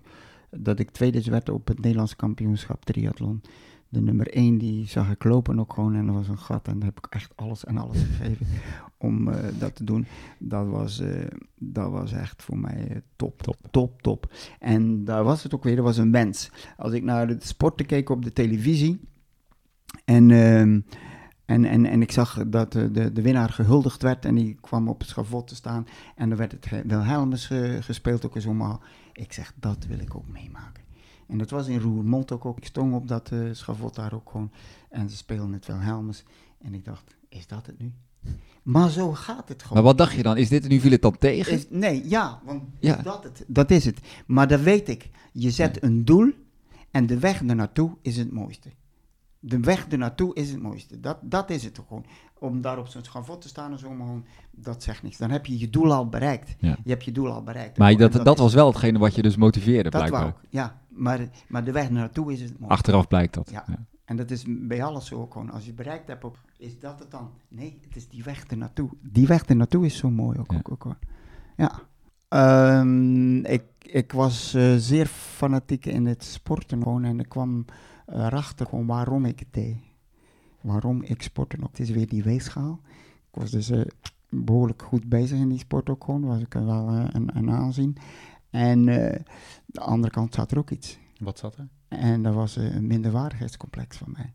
[0.50, 3.42] dat ik tweede werd op het Nederlands kampioenschap triathlon.
[3.88, 6.78] De nummer 1 die zag ik lopen ook gewoon en er was een gat en
[6.78, 8.46] daar heb ik echt alles en alles gegeven
[8.98, 10.06] om eh, dat te doen.
[10.38, 11.26] Dat was, eh,
[11.58, 13.56] dat was echt voor mij top, Top.
[13.70, 14.32] top, top.
[14.58, 16.50] En daar was het ook weer, er was een wens.
[16.76, 19.00] Als ik naar de sporten keek op de televisie
[20.04, 20.30] en...
[21.52, 24.98] en, en, en ik zag dat de, de, winnaar gehuldigd werd en die kwam op
[24.98, 25.86] het schavot te staan.
[26.16, 28.80] En dan werd het Wilhelmus eh, gespeeld ook eens allemaal.
[29.12, 30.82] Ik zeg, dat wil ik ook meemaken.
[31.26, 32.44] En dat was in Roermond ook.
[32.44, 32.56] ook.
[32.56, 34.50] Ik stond op dat eh, schavot daar ook gewoon.
[34.90, 36.24] En ze speelden het Wilhelmus.
[36.58, 37.92] En ik dacht, is dat het nu?
[38.62, 39.74] Maar zo gaat het gewoon.
[39.74, 40.36] Maar wat dacht je dan?
[40.36, 41.52] Is dit nu viel het dan tegen?
[41.52, 42.96] Is- nee, ja, want Ja.
[43.02, 43.44] dat, het?
[43.46, 44.00] dat is het.
[44.26, 45.10] Maar dat weet ik.
[45.32, 46.32] Je zet een doel
[46.90, 48.68] en de weg ernaartoe is het mooiste.
[49.44, 51.00] De weg ernaartoe is het mooiste.
[51.00, 52.04] Dat, dat is het gewoon.
[52.38, 55.16] Om daar op zo'n schavot te staan en zo, maar gewoon, dat zegt niks.
[55.16, 56.54] Dan heb je je doel al bereikt.
[56.58, 56.76] Ja.
[56.84, 57.78] Je hebt je doel al bereikt.
[57.78, 60.28] Maar dat, dat, was wel hetgene wat je dus motiveerde, dat blijkbaar.
[60.28, 60.80] ik, ja.
[60.88, 62.74] Maar, maar de weg naartoe is het mooiste.
[62.74, 63.50] Achteraf blijkt dat.
[63.50, 63.64] Ja.
[63.66, 63.86] Ja.
[64.04, 65.50] En dat is bij alles zo ook gewoon.
[65.50, 67.30] Als je bereikt hebt, ook, is dat het dan?
[67.48, 68.90] Nee, het is die weg ernaartoe.
[69.00, 70.52] Die weg ernaartoe is zo mooi ook.
[70.52, 70.60] Ja.
[70.62, 70.96] ook, ook.
[71.56, 71.80] Ja.
[72.28, 77.04] Ehm, ik, ik was eh, zeer fanatiek in het sporten gewoon.
[77.04, 77.64] En ik kwam
[78.06, 79.76] erachter gewoon waarom ik het deed.
[80.60, 81.70] Waarom ik sporten ook.
[81.70, 82.80] Het is weer die weegschaal.
[83.30, 83.80] Ik was dus eh,
[84.28, 86.24] behoorlijk goed bezig in die sport ook gewoon.
[86.24, 87.96] Was ik wel eh, een, een aanzien.
[88.52, 89.20] En eh,
[89.66, 90.98] de andere kant zat er ook iets.
[91.18, 91.68] Wat zat er?
[91.88, 94.32] En dat was eh, een minderwaardigheidscomplex van mij.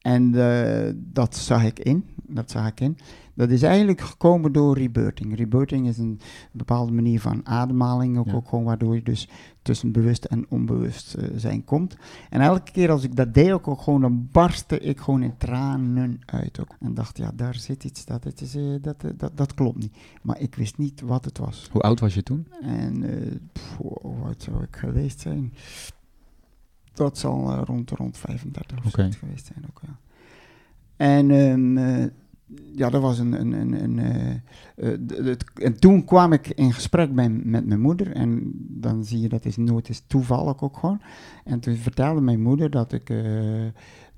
[0.00, 2.08] En eh, dat zag ik in.
[2.22, 2.98] Dat zag ik in.
[3.34, 5.36] Dat is eigenlijk gekomen door rebirthing.
[5.36, 6.20] Rebirthing is een
[6.52, 8.32] bepaalde manier van ademhaling, ook, Ja.
[8.32, 9.28] ook gewoon waardoor je dus
[9.62, 11.96] tussen bewust en onbewust eh, zijn komt.
[12.30, 15.36] En elke keer als ik dat deed, ook, ook gewoon, dan barstte ik gewoon in
[15.36, 16.60] tranen uit.
[16.60, 16.76] Ook.
[16.80, 19.78] En dacht, ja, daar zit iets, dat, het is, eh, dat, eh, dat, dat klopt
[19.78, 19.96] niet.
[20.22, 21.68] Maar ik wist niet wat het was.
[21.72, 22.46] Hoe oud was je toen?
[22.62, 23.04] En
[23.52, 25.52] pff, wat zou ik geweest zijn?
[26.92, 29.96] Dat zal rond, rond 35 of zoiets geweest zijn ook, ja.
[30.96, 31.30] En
[31.76, 32.04] eh,
[32.72, 33.32] ja, dat was een...
[33.32, 38.12] een, een, een eh, eh, en toen kwam ik in gesprek met, met mijn moeder.
[38.12, 41.00] En dan zie je dat is nooit is toevallig ook gewoon.
[41.44, 43.10] En toen vertelde mijn moeder dat ik...
[43.10, 43.66] eh,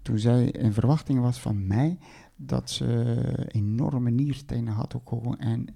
[0.02, 1.98] toen zij in verwachting was van mij...
[2.36, 5.38] dat ze enorme nierstenen had ook gewoon.
[5.38, 5.66] En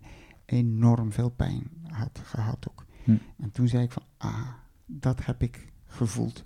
[0.45, 2.85] enorm veel pijn had gehad ook.
[3.05, 3.17] Hm.
[3.37, 4.49] En toen zei ik van, ah,
[4.87, 6.45] dat heb ik gevoeld.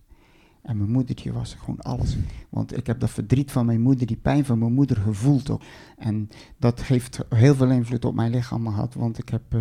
[0.65, 2.17] En mijn moedertje was gewoon alles.
[2.49, 5.63] Want ik heb dat verdriet van mijn moeder, die pijn van mijn moeder gevoeld ook.
[5.97, 8.95] En dat heeft heel veel invloed op mijn lichaam gehad.
[8.95, 9.61] Want ik heb eh,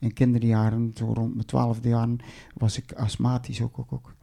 [0.00, 2.18] in kinderjaren, zo rond mijn twaalfde jaren,
[2.54, 3.78] was ik astmatisch ook.
[3.78, 4.14] ook, ook.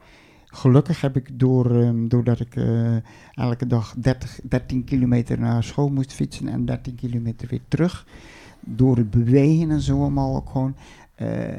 [0.46, 2.96] Gelukkig heb ik door, ehm, doordat ik eh,
[3.34, 8.08] elke dag 30, 13 kilometer naar school moest fietsen en 13 kilometer weer terug.
[8.60, 10.76] Door het bewegen en zo allemaal ook gewoon,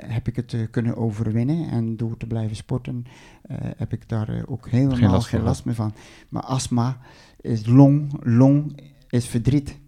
[0.07, 1.69] heb ik het eh, kunnen overwinnen.
[1.71, 3.05] En door te blijven sporten
[3.43, 5.93] eh, heb ik daar eh, ook helemaal geen last last, van meer van.
[6.29, 6.99] Maar astma
[7.41, 9.79] is long, long is verdriet.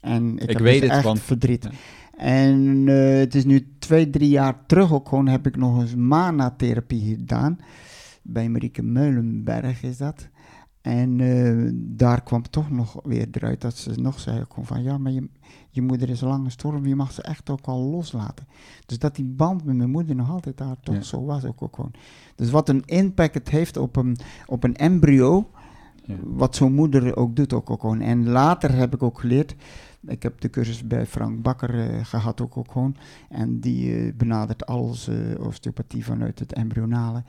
[0.00, 1.64] En ik, Ik heb weet dus het, echt want- verdriet.
[1.64, 1.70] Ja.
[2.16, 5.94] En eh, het is nu twee, drie jaar terug ook gewoon, heb ik nog eens
[5.94, 7.58] mana-therapie gedaan.
[8.22, 10.28] Bij Marieke Meulenberg is dat.
[10.80, 14.82] En eh, daar kwam toch nog weer eruit dat ze nog zei gewoon van...
[14.82, 15.28] Ja, maar je,
[15.70, 18.46] je moeder is lang gestorven, je mag ze echt ook al loslaten.
[18.86, 21.02] Dus dat die band met mijn moeder nog altijd daar toch Ja.
[21.02, 21.92] zo was ook, ook gewoon.
[22.34, 25.50] Dus wat een impact het heeft op een, op een embryo...
[26.04, 26.16] Ja.
[26.22, 28.00] Wat zo'n moeder ook doet ook, ook gewoon.
[28.00, 29.54] En later heb ik ook geleerd
[30.06, 32.96] Ik heb de cursus bij Frank Bakker eh, gehad ook, ook gewoon.
[33.28, 37.22] En die eh, benadert alles uh, osteopathie vanuit het embryonale.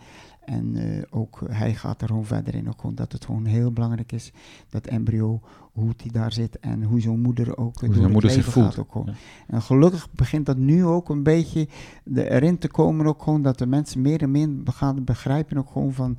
[0.46, 3.72] En uh, ook hij gaat er gewoon verder in, ook gewoon dat het gewoon heel
[3.72, 4.32] belangrijk is,
[4.70, 8.52] dat embryo, hoe die daar zit en hoe zo'n moeder ook hoe door moeder leven
[8.52, 8.78] gaat.
[8.78, 9.08] Ook gewoon.
[9.08, 9.14] Ja.
[9.48, 11.68] En gelukkig begint dat nu ook een beetje
[12.14, 15.94] erin te komen, ook gewoon dat de mensen meer en meer gaan begrijpen, ook gewoon
[15.94, 16.18] van,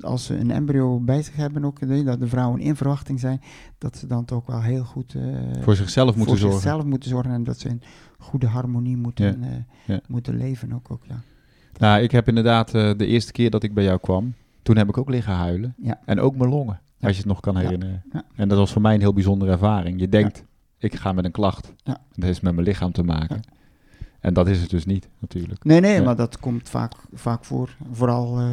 [0.00, 3.40] als ze een embryo bij zich hebben, ook, dat de vrouwen in verwachting zijn,
[3.78, 6.60] dat ze dan ook wel heel goed uh, voor zichzelf moeten voor zorgen.
[6.60, 7.82] zichzelf moeten zorgen en dat ze in
[8.18, 9.48] goede harmonie moeten, ja.
[9.48, 10.00] Uh, ja.
[10.08, 11.22] moeten leven ook, ook ja.
[11.78, 14.88] Nou, ik heb inderdaad uh, de eerste keer dat ik bij jou kwam, toen heb
[14.88, 15.74] ik ook liggen huilen.
[15.82, 16.00] Ja.
[16.04, 17.06] En ook mijn longen, ja.
[17.06, 18.02] als je het nog kan herinneren.
[18.12, 18.22] Ja.
[18.36, 20.00] En dat was voor mij een heel bijzondere ervaring.
[20.00, 20.44] Je denkt,
[20.78, 21.72] ik ga met een klacht.
[21.84, 23.40] Dat heeft met mijn lichaam te maken.
[24.22, 25.64] En dat is het dus niet, natuurlijk.
[25.64, 27.76] Nee, nee, maar dat komt vaak, vaak voor.
[27.92, 28.52] Vooral uh,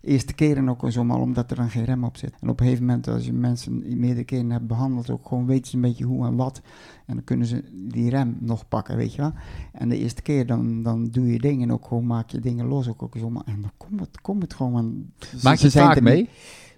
[0.00, 2.32] eerste keren ook zomaar omdat er dan geen rem op zit.
[2.40, 5.66] En op een gegeven moment, als je mensen meerdere keren hebt behandeld, ook gewoon weten
[5.66, 6.60] ze een beetje hoe en wat.
[7.06, 9.32] En dan kunnen ze die rem nog pakken, weet je wel.
[9.72, 12.88] En de eerste keer, dan, dan doe je dingen ook gewoon, maak je dingen los
[12.88, 13.44] ook, ook zomaar.
[13.46, 15.10] En dan komt het, komt het gewoon.
[15.42, 16.28] Maak je vaak mee?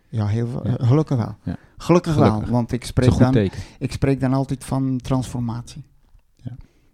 [0.09, 0.76] Ja, heel veel, ja.
[0.78, 1.35] gelukkig wel.
[1.42, 1.57] Ja.
[1.76, 3.37] Gelukkig, gelukkig, wel, want ik spreek, dan,
[3.78, 5.85] ik spreek dan altijd van transformatie.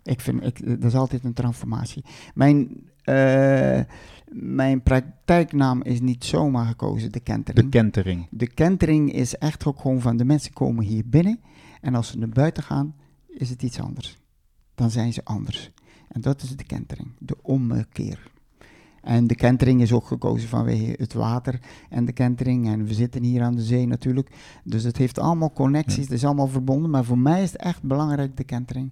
[0.08, 2.04] Ik vind, ik, dat is altijd een transformatie.
[2.34, 2.68] Mijn,
[3.04, 3.80] uh,
[4.32, 7.64] mijn praktijknaam is niet zomaar gekozen, de kentering.
[7.64, 8.26] De kentering.
[8.30, 11.40] De kentering is echt ook gewoon van de mensen komen hier binnen
[11.80, 12.94] en als ze naar buiten gaan,
[13.26, 14.18] is het iets anders.
[14.74, 15.70] Dan zijn ze anders.
[16.08, 18.30] En dat is de kentering, de ommekeer.
[19.02, 22.68] En de kentering is ook gekozen vanwege het water en de kentering.
[22.68, 24.30] En we zitten hier aan de zee natuurlijk.
[24.64, 26.02] Dus het heeft allemaal connecties, ja.
[26.02, 26.90] het is allemaal verbonden.
[26.90, 28.90] Maar voor mij is het echt belangrijk, de kentering.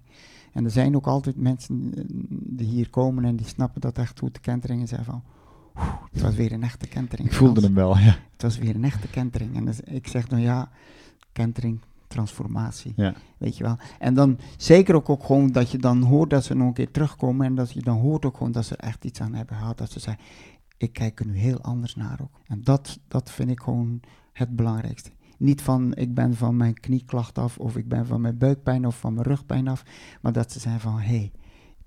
[0.53, 4.19] En er zijn ook altijd mensen eh, die hier komen en die snappen dat echt
[4.19, 5.23] goed de kentering en zeggen van,
[6.11, 7.29] het was weer een echte kentering.
[7.29, 8.15] Ik voelde hem wel, ja.
[8.31, 9.55] Het was weer een echte kentering.
[9.55, 10.69] En dus ik zeg dan ja,
[11.31, 13.13] kentering, transformatie, ja.
[13.37, 13.77] weet je wel.
[13.99, 16.91] En dan zeker ook, ook gewoon dat je dan hoort dat ze nog een keer
[16.91, 19.77] terugkomen en dat je dan hoort ook gewoon dat ze echt iets aan hebben gehad.
[19.77, 20.23] Dat ze zeggen,
[20.77, 22.39] ik kijk er nu heel anders naar ook.
[22.47, 23.99] En dat, dat vind ik gewoon
[24.33, 25.11] het belangrijkste.
[25.37, 28.99] Niet van ik ben van mijn knieklacht af of ik ben van mijn buikpijn of
[28.99, 29.83] van mijn rugpijn af.
[30.21, 31.31] Maar dat ze zijn van hé, hey,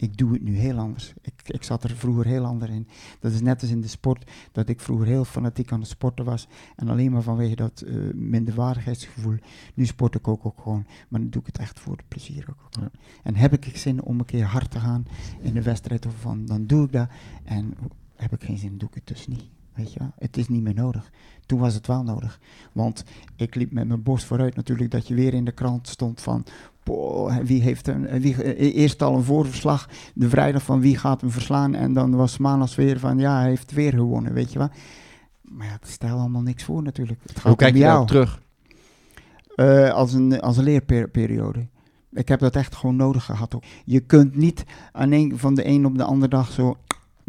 [0.01, 1.15] ik doe het nu heel anders.
[1.21, 2.89] Ik, ik zat er vroeger heel anders in.
[3.21, 6.25] Dat is net als in de sport, dat ik vroeger heel fanatiek aan het sporten
[6.25, 6.49] was.
[6.77, 9.37] En alleen maar vanwege dat uh, minderwaardigheidsgevoel.
[9.75, 12.47] Nu sport ik ook, ook gewoon, maar dan doe ik het echt voor het plezier
[12.51, 12.63] ook.
[12.67, 12.83] ook.
[12.83, 12.91] Ja.
[13.23, 15.07] En heb ik zin om een keer hard te gaan
[15.41, 17.09] in de wedstrijd of van, dan doe ik dat.
[17.45, 17.75] En
[18.15, 19.60] heb ik geen zin, doe ik het dus niet.
[19.75, 20.13] Weet je wel?
[20.19, 21.11] Het is niet meer nodig.
[21.47, 22.41] Toen was het wel nodig.
[22.73, 23.05] Want
[23.37, 26.45] ik liep met mijn borst vooruit natuurlijk dat je weer in de krant stond van...
[27.45, 31.75] Wie heeft een, wie, eerst al een voorverslag, de vrijdag van wie gaat hem verslaan.
[31.75, 34.69] En dan was maandags weer van ja, hij heeft weer gewonnen, weet je wel.
[35.41, 37.21] Maar ja, het stelt allemaal niks voor natuurlijk.
[37.23, 38.43] Het gaat Hoe kijk je daarop terug?
[39.57, 41.67] Uh, als, een, als een leerperiode.
[42.13, 43.65] Ik heb dat echt gewoon nodig gehad ook.
[43.85, 46.77] Je kunt niet aan een, van de een op de andere dag zo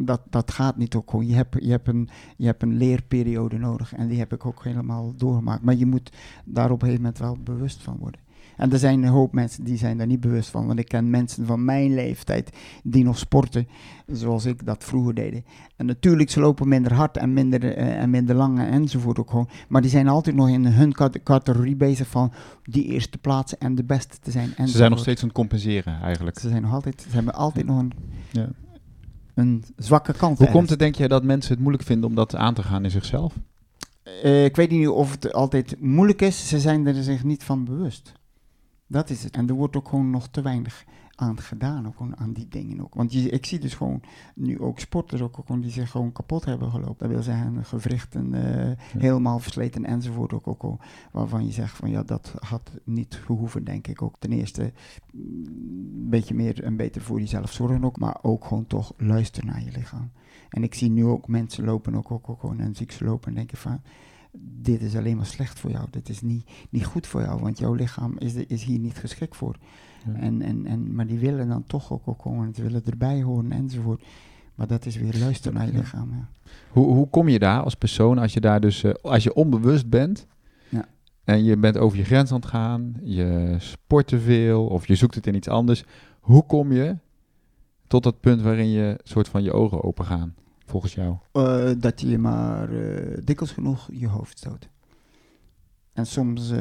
[0.05, 1.27] dat, dat gaat niet ook gewoon.
[1.27, 4.63] Je hebt, je, hebt een, je hebt een leerperiode nodig en die heb ik ook
[4.63, 5.63] helemaal doorgemaakt.
[5.63, 6.11] Maar je moet
[6.45, 8.19] daar op een gegeven moment wel bewust van worden.
[8.61, 10.67] En er zijn een hoop mensen die zijn daar niet bewust van.
[10.67, 12.49] Want ik ken mensen van mijn leeftijd
[12.83, 13.67] die nog sporten
[14.07, 15.43] zoals ik dat vroeger deed.
[15.75, 19.49] En natuurlijk, ze lopen minder hard en minder, uh, en minder lang enzovoort ook gewoon.
[19.67, 22.31] Maar die zijn altijd nog in hun categorie bezig van
[22.63, 24.53] die eerste plaatsen en de beste te zijn.
[24.57, 26.39] Ze zijn nog steeds aan het compenseren eigenlijk.
[26.39, 27.91] Ze zijn nog altijd, ze hebben altijd nog een...
[28.31, 28.47] Ja
[29.35, 30.37] een zwakke kant.
[30.37, 32.83] Hoe komt het, denk jij, dat mensen het moeilijk vinden om dat aan te gaan
[32.83, 33.33] in zichzelf?
[34.23, 36.47] Uh, ik weet niet of het altijd moeilijk is.
[36.47, 38.11] Ze zijn er zich niet van bewust.
[38.87, 39.35] Dat is het.
[39.35, 40.83] En er wordt ook gewoon nog te weinig
[41.21, 42.93] aan gedaan, ook aan die dingen ook.
[42.93, 44.01] Want je, ik zie dus gewoon
[44.35, 46.95] nu ook sporters ook, ook die zich gewoon kapot hebben gelopen.
[46.97, 48.75] Dat wil zeggen gewrichten uh, ja.
[48.97, 50.81] helemaal versleten enzovoort ook, ook, ook.
[51.11, 54.15] Waarvan je zegt van ja, dat had niet gehoeven, denk ik ook.
[54.19, 54.73] Ten eerste
[55.13, 59.63] een beetje meer en beter voor jezelf zorgen ook, maar ook gewoon toch luisteren naar
[59.63, 60.11] je lichaam.
[60.49, 63.03] En ik zie nu ook mensen lopen ook, ook, ook gewoon en zie ik ze
[63.03, 63.81] lopen en denk ik van
[64.41, 65.87] dit is alleen maar slecht voor jou.
[65.91, 69.35] Dit is niet, niet goed voor jou, want jouw lichaam is, is hier niet geschikt
[69.35, 69.55] voor.
[70.05, 70.19] Ja.
[70.19, 73.51] En, en, en, maar die willen dan toch ook, ook komen, ze willen erbij horen
[73.51, 74.03] enzovoort.
[74.55, 76.09] Maar dat is weer luisteren naar je lichaam.
[76.11, 76.51] Ja.
[76.69, 79.89] Hoe, hoe kom je daar als persoon als je daar dus, uh, als je onbewust
[79.89, 80.27] bent
[80.69, 80.87] ja.
[81.23, 84.95] en je bent over je grens aan het gaan, je sport te veel of je
[84.95, 85.83] zoekt het in iets anders.
[86.19, 86.95] Hoe kom je
[87.87, 90.35] tot dat punt waarin je soort van je ogen open gaan,
[90.65, 91.15] volgens jou?
[91.33, 94.69] Uh, dat je maar uh, dikwijls genoeg je hoofd stoot.
[95.93, 96.51] En soms,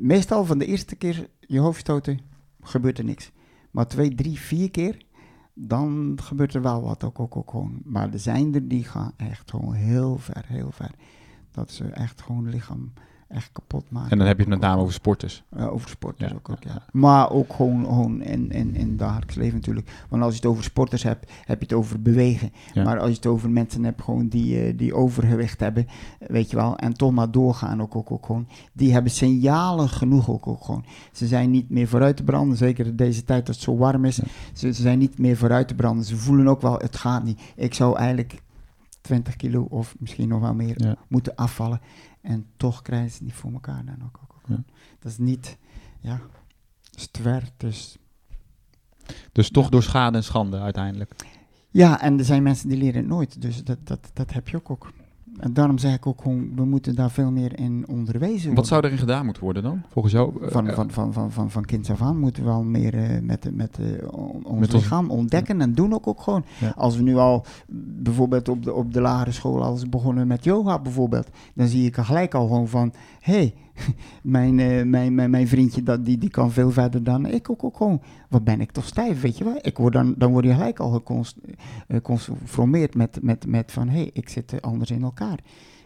[0.00, 2.20] meestal van de eerste keer je hoofd stoten,
[2.60, 3.32] gebeurt er niks.
[3.70, 5.02] Maar twee, drie, vier keer,
[5.54, 7.80] dan gebeurt er wel wat ook, ook, ook gewoon.
[7.84, 10.90] Maar er zijn er die gaan echt gewoon heel ver, heel ver.
[11.50, 12.92] Dat ze echt gewoon lichaam
[13.28, 14.10] echt kapot maken.
[14.10, 15.44] En dan heb je het met name over sporters.
[15.56, 16.82] Ja, over sporters Ja, ook, ook, ja.
[16.92, 19.90] Maar ook gewoon, gewoon in, in, in het dagelijks leven natuurlijk.
[20.08, 22.52] Want als je het over sporters hebt, heb je het over bewegen.
[22.72, 22.84] Ja.
[22.84, 25.86] Maar als je het over mensen hebt gewoon die, eh, die overgewicht hebben,
[26.18, 28.48] weet je wel, en toch maar doorgaan ook, ook, ook gewoon.
[28.72, 30.84] Die hebben signalen genoeg ook, ook gewoon.
[31.12, 34.04] Ze zijn niet meer vooruit te branden, zeker in deze tijd dat het zo warm
[34.04, 34.16] is.
[34.16, 34.24] Ja.
[34.52, 36.04] Ze, ze zijn niet meer vooruit te branden.
[36.04, 37.40] Ze voelen ook wel, het gaat niet.
[37.56, 38.42] Ik zou eigenlijk
[39.00, 40.96] 20 kilo of misschien nog wel meer Ja.
[41.08, 41.80] moeten afvallen.
[42.24, 44.18] En toch krijgen ze het niet voor elkaar dan ook.
[44.22, 44.48] ook, ook.
[44.48, 44.64] Ja.
[44.98, 45.58] Dat is niet,
[46.00, 46.20] ja,
[47.12, 47.48] ver.
[47.56, 47.98] Dus
[49.32, 51.14] Dus toch door schade en schande uiteindelijk.
[51.70, 53.42] ja, en er zijn mensen die leren het nooit.
[53.42, 54.92] Dus dat, dat, dat heb je ook, ook.
[55.38, 58.54] En daarom zeg ik ook gewoon, we moeten daar veel meer in onderwezen worden.
[58.54, 60.44] Wat zou erin gedaan moeten worden dan, volgens jou?
[60.44, 62.94] Eh, Van, eh, van, van, van, van, van kinds af aan moeten we wel meer
[62.94, 66.44] eh, met, met eh, on- ons Met ons- lichaam ontdekken en doen ook, ook gewoon.
[66.60, 66.72] Ja.
[66.76, 67.44] Als we nu al
[68.02, 71.86] bijvoorbeeld op de, op de lagere school, als we begonnen met yoga bijvoorbeeld, dan zie
[71.86, 73.54] ik er gelijk al gewoon van, hé, hey,
[74.22, 77.64] mijn, eh, mijn, mijn, mijn vriendje dat, die, die kan veel verder dan ik ook,
[77.64, 78.02] ook gewoon.
[78.28, 79.58] Wat ben ik toch stijf, weet je wel?
[79.60, 81.24] Ik word dan, dan word je gelijk al eh,
[81.88, 85.38] geconfronteerd met, met, met van, hé, hey, ik zit anders in elkaar.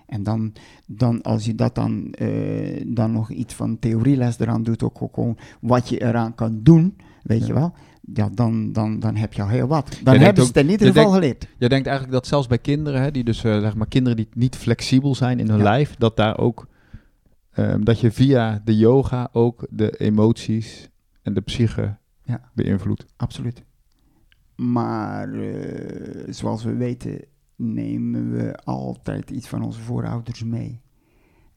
[0.06, 0.52] En dan,
[0.86, 5.14] dan als je dat dan, eh, dan nog iets van theorieles eraan doet, ook, ook
[5.14, 7.46] gewoon wat je eraan kan doen, weet Ja.
[7.46, 7.72] je wel,
[8.14, 9.98] ja, dan, dan, dan heb je al heel wat.
[10.04, 11.48] Dan hebben ze ook- het in ieder je geval denkt- geleerd.
[11.58, 14.56] Jij denkt eigenlijk dat zelfs bij kinderen, hè, die dus, zeg maar, kinderen die niet
[14.56, 15.62] flexibel zijn in hun Ja.
[15.64, 16.66] lijf, dat daar ook,
[17.58, 20.90] ehm, dat je via de yoga ook de emoties
[21.22, 22.50] en de psyche Ja.
[22.54, 23.06] beïnvloedt.
[23.16, 23.62] Absoluut.
[24.56, 27.24] Maar eh, zoals we weten,
[27.56, 30.80] nemen we altijd iets van onze voorouders mee.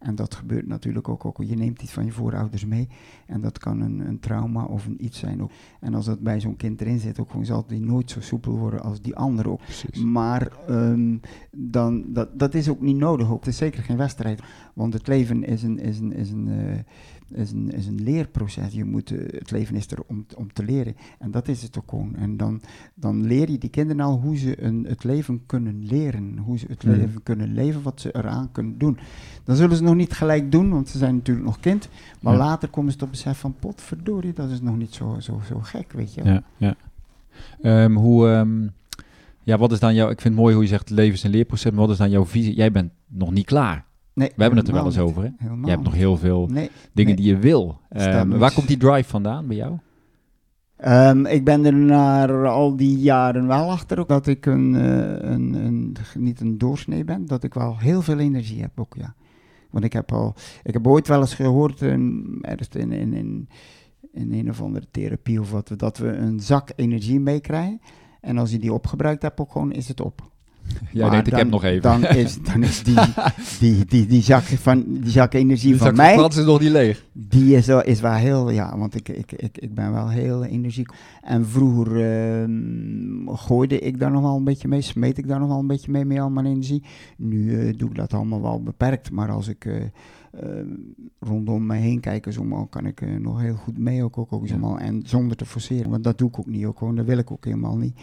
[0.01, 1.37] En dat gebeurt natuurlijk ook, ook.
[1.43, 2.87] Je neemt iets van je voorouders mee.
[3.25, 5.51] En dat kan een, een trauma of een iets zijn ook.
[5.79, 8.57] En als dat bij zo'n kind erin zit, ook gewoon zal die nooit zo soepel
[8.57, 9.61] worden als die andere ook.
[9.61, 10.03] Precies.
[10.03, 11.17] Maar ehm,
[11.51, 13.31] dan, dat, dat is ook niet nodig.
[13.31, 13.39] Ook.
[13.39, 14.41] Het is zeker geen wedstrijd.
[14.73, 16.79] Want het leven is een, is een, is een, eh,
[17.33, 18.73] is een, is een leerproces.
[18.73, 20.95] Je moet, eh, het leven is er om, om te leren.
[21.19, 22.15] En dat is het ook gewoon.
[22.15, 22.61] En dan,
[22.95, 26.37] dan leer je die kinderen al hoe ze een, het leven kunnen leren.
[26.37, 26.95] Hoe ze het Mhm.
[26.97, 28.97] leven kunnen leven, wat ze eraan kunnen doen.
[29.43, 31.89] Dan zullen ze nog niet gelijk doen, want ze zijn natuurlijk nog kind.
[32.21, 32.39] Maar Ja.
[32.39, 35.91] later komen ze tot besef van, potverdorie, dat is nog niet zo, zo, zo gek,
[35.91, 36.23] weet je.
[36.23, 36.75] Ja, ja.
[37.61, 38.67] Ehm, hoe, ehm,
[39.43, 41.71] ja, wat is dan jouw, ik vind het mooi hoe je zegt levens- en leerproces,
[41.71, 42.55] maar wat is dan jouw visie?
[42.55, 43.85] Jij bent nog niet klaar.
[44.13, 45.29] Nee, We hebben het er wel eens over, hè?
[45.63, 46.69] Je hebt nog heel veel Nee.
[46.93, 47.23] dingen Nee.
[47.23, 47.79] die je wil.
[47.89, 49.77] Ehm, waar komt die drive vandaan bij jou?
[50.77, 55.29] Ehm, ik ben er na al die jaren wel achter ook dat ik een, eh,
[55.31, 59.15] een, een, niet een doorsnee ben, dat ik wel heel veel energie heb ook, ja.
[59.69, 63.49] Want ik heb al, ik heb ooit wel eens gehoord, um, ergens in, in, in,
[64.11, 67.81] in een of andere therapie of wat, dat we een zak energie meekrijgen.
[68.21, 70.30] En als je die opgebruikt hebt, ook gewoon is het op.
[70.91, 71.81] Jij Maar denkt, ik heb nog even.
[71.81, 72.95] Dan is, dan is die,
[73.59, 76.59] die, die, die, zak, van, die zak energie Die van zak mij, Frans is nog
[76.59, 77.05] niet leeg.
[77.13, 80.43] die is, wel- is wel heel, ja, want ik, ik, ik, ik ben wel heel
[80.43, 80.89] energiek.
[81.21, 81.87] En vroeger
[82.41, 85.67] ehm, gooide ik daar nog wel een beetje mee, smeet ik daar nog wel een
[85.67, 86.83] beetje mee, met al mijn energie.
[87.17, 89.73] Nu eh, doe ik dat allemaal wel beperkt, maar als ik eh,
[91.19, 94.17] rondom me heen kijk, en zo, maar kan ik eh, nog heel goed mee ook,
[94.17, 94.77] ook, ook zomaar.
[94.77, 97.31] En zonder te forceren, want dat doe ik ook niet, ook, gewoon, dat wil ik
[97.31, 97.99] ook helemaal niet.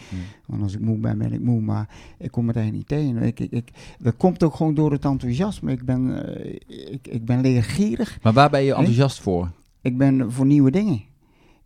[0.47, 1.89] Want als ik moe ben, ben ik moe, maar
[2.19, 3.23] ik kom het eigenlijk niet tegen.
[3.23, 5.73] Ik, ik, ik, dat komt ook gewoon door het enthousiasme.
[5.73, 6.55] Ik ben, eh,
[6.93, 8.19] ik, ik ben leergierig.
[8.23, 8.75] Maar waar ben je Nee?
[8.77, 9.51] enthousiast voor?
[9.81, 11.03] Ik ben voor nieuwe dingen.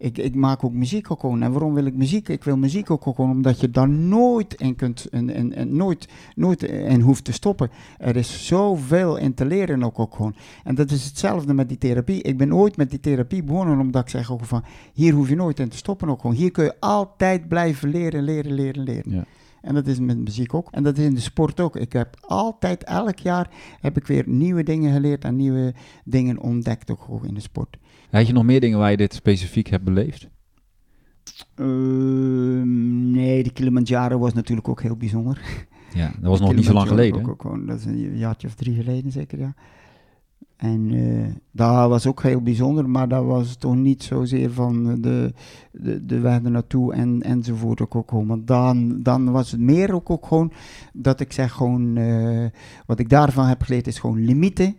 [0.02, 1.42] Ik, ik maak ook muziek ook gewoon.
[1.42, 2.28] En waarom wil ik muziek?
[2.28, 6.08] Ik wil muziek ook gewoon omdat je daar nooit in kunt en, en, en nooit,
[6.34, 7.70] nooit in hoeft te stoppen.
[7.98, 10.34] Er is zoveel in te leren ook, ook gewoon.
[10.64, 12.22] En dat is hetzelfde met die therapie.
[12.22, 15.36] Ik ben ooit met die therapie begonnen omdat ik zeg ook van hier hoef je
[15.36, 16.36] nooit in te stoppen ook gewoon.
[16.36, 19.12] Hier kun je altijd blijven leren, leren, leren, leren.
[19.12, 19.24] Ja.
[19.62, 20.68] En dat is met muziek ook.
[20.70, 21.76] En dat is in de sport ook.
[21.76, 26.90] Ik heb altijd, elk jaar, heb ik weer nieuwe dingen geleerd en nieuwe dingen ontdekt
[26.90, 27.76] ook gewoon in de sport.
[28.10, 30.28] Had je nog meer dingen waar je dit specifiek hebt beleefd?
[31.54, 35.40] Ehm, nee, de Kilimanjaro was natuurlijk ook heel bijzonder.
[35.94, 37.20] Ja, dat was nog niet zo lang geleden.
[37.20, 39.54] Ook, ook, gewoon- dat is een jaartje of drie geleden zeker, ja.
[40.56, 45.32] En eh, dat was ook heel bijzonder, maar dat was toch niet zozeer van de,
[45.72, 48.26] de, de weg ernaartoe en, enzovoort ook, ook gewoon.
[48.26, 50.52] Want dan, dan was het meer ook, ook gewoon
[50.92, 52.46] dat ik zeg gewoon, eh,
[52.86, 54.76] wat ik daarvan heb geleerd is gewoon limieten.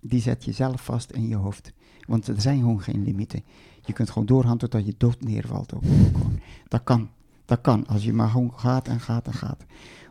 [0.00, 1.72] Die zet je zelf vast in je hoofd.
[2.06, 3.42] Want er zijn gewoon geen limieten.
[3.80, 6.38] Je kunt gewoon doorgaan totdat je dood neervalt ook, gewoon.
[6.68, 7.08] Dat kan.
[7.44, 9.64] Dat kan, als je maar gewoon gaat en gaat en gaat.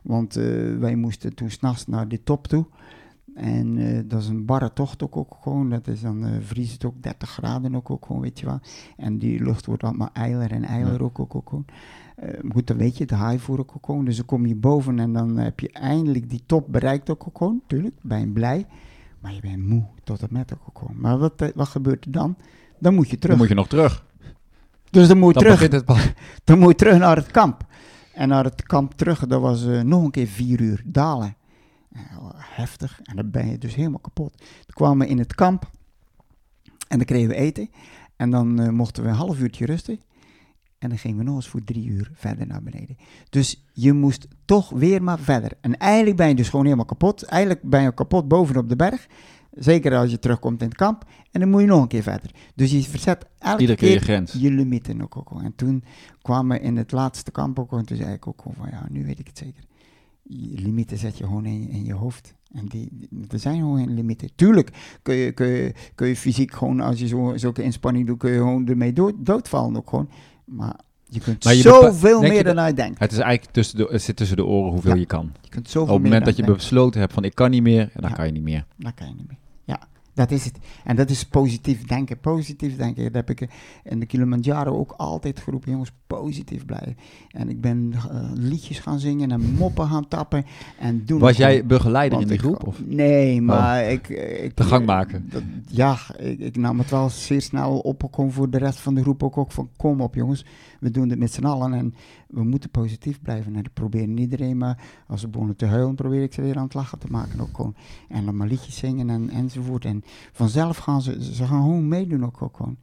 [0.04, 2.66] Want eh, wij moesten toen s'nachts naar de top toe.
[3.36, 5.70] En eh, dat is een barre tocht ook, ook gewoon.
[5.70, 8.60] Dat is dan eh vriest het ook 30 graden ook, ook gewoon, weet je wel.
[8.98, 11.00] En die lucht wordt allemaal eiler en eiler Ja.
[11.00, 11.66] ook, ook, ook gewoon.
[12.16, 14.06] Eh, goed, dan weet je, de haai voor ook, ook gewoon.
[14.06, 17.38] Dus dan kom je boven en dan heb je eindelijk die top bereikt ook, ook
[17.38, 17.62] gewoon.
[17.68, 18.66] Tuurlijk, ben je blij.
[19.20, 21.00] Maar je bent moe tot het met ook gewoon.
[21.00, 22.36] Maar wat, wat gebeurt er dan?
[22.80, 23.30] Dan moet je terug.
[23.30, 24.06] Dan moet je nog terug.
[24.90, 25.72] dus dan moet je Dan terug.
[25.72, 26.14] het.
[26.44, 27.66] Dan moet je terug naar het kamp.
[28.14, 31.36] En naar het kamp terug, dat was nog een keer vier uur dalen.
[32.36, 33.00] Heftig.
[33.04, 34.38] En dan ben je dus helemaal kapot.
[34.38, 35.70] Toen kwamen we in het kamp.
[36.88, 37.70] En dan kregen we eten.
[38.16, 40.00] En dan eh, mochten we een half uurtje rusten.
[40.80, 42.98] En dan gingen we nog eens voor drie uur verder naar beneden.
[43.30, 45.52] Dus je moest toch weer maar verder.
[45.62, 47.24] En eigenlijk ben je dus gewoon helemaal kapot.
[47.24, 49.08] Eigenlijk ben je kapot bovenop de berg.
[49.52, 51.06] Zeker als je terugkomt in het kamp.
[51.32, 52.32] En dan moet je nog een keer verder.
[52.56, 54.34] Dus je verzet elke Iedere keer je grens.
[54.34, 55.42] je limieten ook, ook.
[55.42, 55.84] En toen
[56.22, 57.72] kwamen we in het laatste kamp ook.
[57.72, 59.64] En toen zei ik ook van ja, nu weet ik het zeker.
[60.24, 62.34] Je limieten zet je gewoon in, in je hoofd.
[62.52, 64.30] En die, die- er zijn gewoon geen limieten.
[64.36, 68.18] Tuurlijk kun je, kun je, kun je fysiek gewoon, als je zo, zulke inspanning doet,
[68.18, 70.10] kun je gewoon ermee dood, doodvallen ook gewoon.
[70.46, 73.00] Maar je kunt Maar je zoveel je meer dan je denkt.
[73.00, 75.00] Het is eigenlijk tussen de, het zit tussen de oren hoeveel Ja.
[75.00, 75.32] je kan.
[75.42, 77.64] Je kunt Op zoveel het meer moment dat je besloten hebt van ik kan niet
[77.64, 78.16] meer, dan Ja.
[78.16, 78.66] kan je niet meer.
[78.78, 79.38] Dan kan je niet meer.
[80.14, 80.58] Dat is het.
[80.84, 82.20] En dat is positief denken.
[82.20, 83.04] Positief denken.
[83.04, 83.48] Dat heb ik eh,
[83.84, 85.72] in de Kilimanjaro ook altijd geroepen.
[85.72, 86.98] Jongens, positief blijven.
[87.30, 90.46] En ik ben eh, liedjes gaan zingen en moppen gaan tappen.
[90.80, 92.68] En doen Was jij begeleider in die groep?
[92.68, 92.80] Of?
[92.80, 92.86] Oh.
[92.88, 94.58] Nee, maar ik, ik...
[94.58, 95.22] De gangmaker.
[95.30, 98.08] dat- ja, ik, ik nam het wel zeer snel op.
[98.12, 100.46] Gewoon voor de rest van de groep ook, ook van kom op jongens.
[100.84, 101.94] We doen dit met z'n allen en
[102.28, 103.56] we moeten positief blijven.
[103.56, 106.64] En probeer niet iedereen, maar als ze begonnen te huilen, probeer ik ze weer aan
[106.64, 107.76] het lachen te maken ook gewoon.
[108.10, 109.86] En dan maar liedjes zingen en, enzovoort.
[109.86, 112.78] En vanzelf gaan ze, ze gaan gewoon meedoen ook, ook gewoon.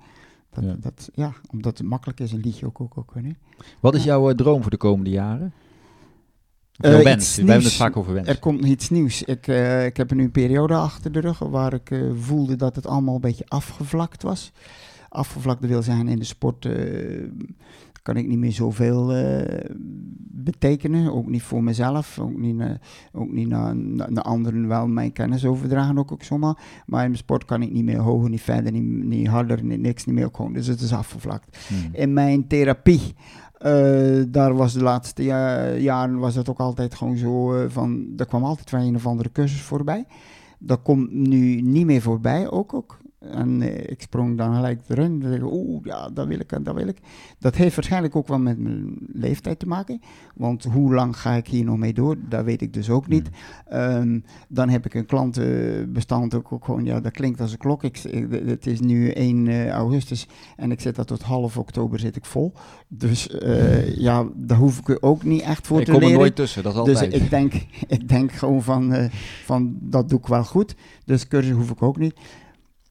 [0.51, 0.76] Dat, Ja.
[0.80, 3.14] Dat, ja, omdat het makkelijk is, een liedje ook, ook, ook.
[3.14, 3.30] Hè.
[3.80, 5.53] Wat is jouw eh, droom voor de komende jaren?
[6.72, 7.36] Iets wens?
[7.36, 8.28] We hebben het vaak over wens.
[8.28, 9.22] Er komt iets nieuws.
[9.22, 12.86] Ik, eh, ik heb nu een periode achter de rug waar ik voelde dat het
[12.86, 14.53] allemaal een beetje afgevlakt was.
[15.09, 16.68] Afgevlakt wil zeggen in de sport
[18.03, 19.70] kan ik niet meer zoveel eh,
[20.32, 21.12] betekenen.
[21.12, 22.70] Ook niet voor mezelf, ook niet, eh,
[23.12, 26.82] ook niet naar, naar, naar anderen wel mijn kennis overdragen ook, ook zomaar.
[26.86, 29.80] Maar in de sport kan ik niet meer hoger, niet verder, niet, niet harder, niet,
[29.80, 30.53] niks niet meer gewoon.
[30.53, 31.88] Dus het is afgevlakt Hmm.
[31.92, 33.14] in mijn therapie.
[33.59, 38.07] eh, daar was de laatste ja- jaren was het ook altijd gewoon zo eh, van,
[38.16, 40.05] er kwam altijd wel een of andere cursus voorbij.
[40.59, 42.74] Dat komt nu niet meer voorbij ook.
[42.74, 42.99] ook.
[43.21, 45.21] En eh, ik sprong dan gelijk erin.
[45.21, 46.99] Dan zeg ik, Oeh, ja, dat wil ik en dat wil ik.
[47.39, 50.01] Dat heeft waarschijnlijk ook wel met mijn leeftijd te maken.
[50.35, 52.16] Want hoe lang ga ik hier nog mee door?
[52.29, 53.29] Dat weet ik dus ook niet.
[53.66, 57.83] Ehm, dan heb ik een klantenbestand ook, ook gewoon, ja, dat klinkt als een klok.
[57.85, 61.99] Ik, ik- het is nu 1 eh, augustus en ik zit dat tot half oktober
[61.99, 62.53] zit ik vol.
[62.89, 66.21] Dus eh, ja, daar hoef ik ook niet echt voor ik te kom er leren.
[66.21, 67.23] nooit tussen, dat is Dus altijd.
[67.23, 67.53] ik denk,
[67.99, 69.12] ik denk gewoon van, eh,
[69.45, 70.75] van, dat doe ik wel goed.
[71.05, 72.14] Dus cursus hoef ik ook niet.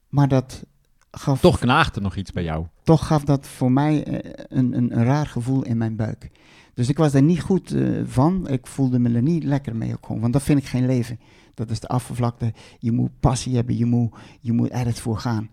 [0.09, 0.65] Maar dat
[1.11, 2.65] gaf Toch knaagt er nog iets bij jou.
[2.83, 6.31] toch gaf dat voor mij eh, een, een, een raar gevoel in mijn buik.
[6.73, 8.47] Dus ik was daar niet goed eh, van.
[8.47, 10.21] Ik voelde me er niet lekker mee ook gewoon.
[10.21, 11.19] Want dat vind ik geen leven.
[11.53, 12.53] Dat is de afgevlakte.
[12.79, 13.77] Je moet passie hebben.
[13.77, 15.49] Je moet, je moet ergens voor gaan.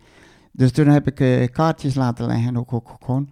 [0.52, 2.57] Dus toen heb ik eh, kaartjes laten leggen.
[2.57, 3.28] Ook, ook, ook gewoon.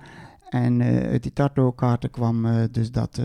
[0.48, 3.20] En uit die Tarto-kaarten kwam dus dat,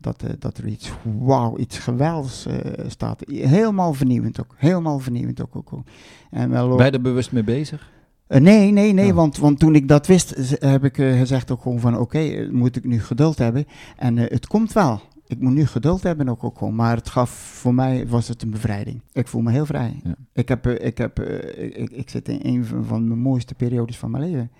[0.00, 3.22] dat, eh, dat er iets, wauw, iets geweldigs eh, staat.
[3.26, 4.54] Helemaal vernieuwend ook.
[4.56, 5.56] Helemaal vernieuwend ook.
[5.56, 5.86] ook, ook.
[6.30, 7.90] En wel ook- Ben je er bewust mee bezig?
[8.26, 9.12] eh, nee, nee, nee, Ja.
[9.12, 12.84] want, want toen ik dat wist, heb ik gezegd ook gewoon van oké, moet ik
[12.84, 13.64] nu geduld hebben.
[13.96, 15.00] En het komt wel.
[15.26, 16.74] Ik moet nu geduld hebben ook, ook gewoon.
[16.74, 19.00] Maar het gaf, voor mij was het een bevrijding.
[19.12, 20.00] Ik voel me heel vrij.
[20.04, 20.14] Ja.
[20.32, 24.24] Ik, heb, ik, heb, ik, ik zit in een van, mijn mooiste periodes van mijn
[24.24, 24.50] leven.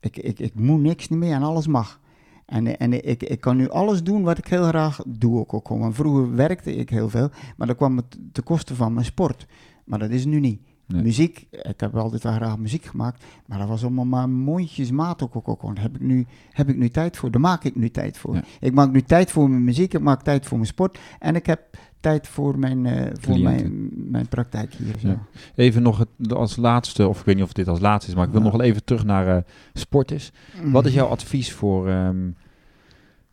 [0.00, 2.00] Ik, ik, ik moet niks niet meer en alles mag.
[2.48, 5.66] En, en ik, ik kan nu alles doen wat ik heel graag doe ook, ook
[5.66, 5.82] gewoon.
[5.82, 9.46] Want vroeger werkte ik heel veel, maar dan kwam het ten koste van mijn sport.
[9.84, 10.60] Maar dat is nu niet.
[10.86, 11.02] Nee.
[11.02, 15.36] Muziek, ik heb altijd wel graag muziek gemaakt, maar dat was allemaal maar mondjesmaat ook.
[15.36, 15.62] ook, ook.
[15.62, 18.34] Daar heb ik, nu, heb ik nu tijd voor, daar maak ik nu tijd voor.
[18.34, 18.42] Ja.
[18.60, 21.46] Ik maak nu tijd voor mijn muziek, ik maak tijd voor mijn sport en ik
[21.46, 21.60] heb
[22.00, 24.98] tijd voor mijn, eh, voor mijn, mijn praktijk hier.
[24.98, 25.08] Zo.
[25.08, 25.26] Ja.
[25.54, 28.26] Even nog het, als laatste, of ik weet niet of dit als laatste is, maar
[28.26, 28.46] ik wil Ja.
[28.46, 30.30] nog wel even terug naar sporters.
[30.64, 32.30] Wat is jouw advies voor, ehm,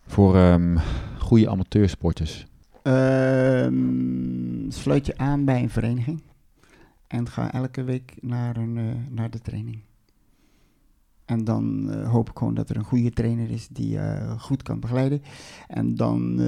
[0.07, 0.77] voor ehm,
[1.19, 2.45] goede amateursporters?
[2.83, 6.21] Ehm, sluit je aan bij een vereniging
[7.07, 9.79] en ga elke week naar, een, eh, naar de training.
[11.25, 14.79] En dan hoop ik gewoon dat er een goede trainer is die je goed kan
[14.79, 15.21] begeleiden.
[15.67, 16.39] En dan,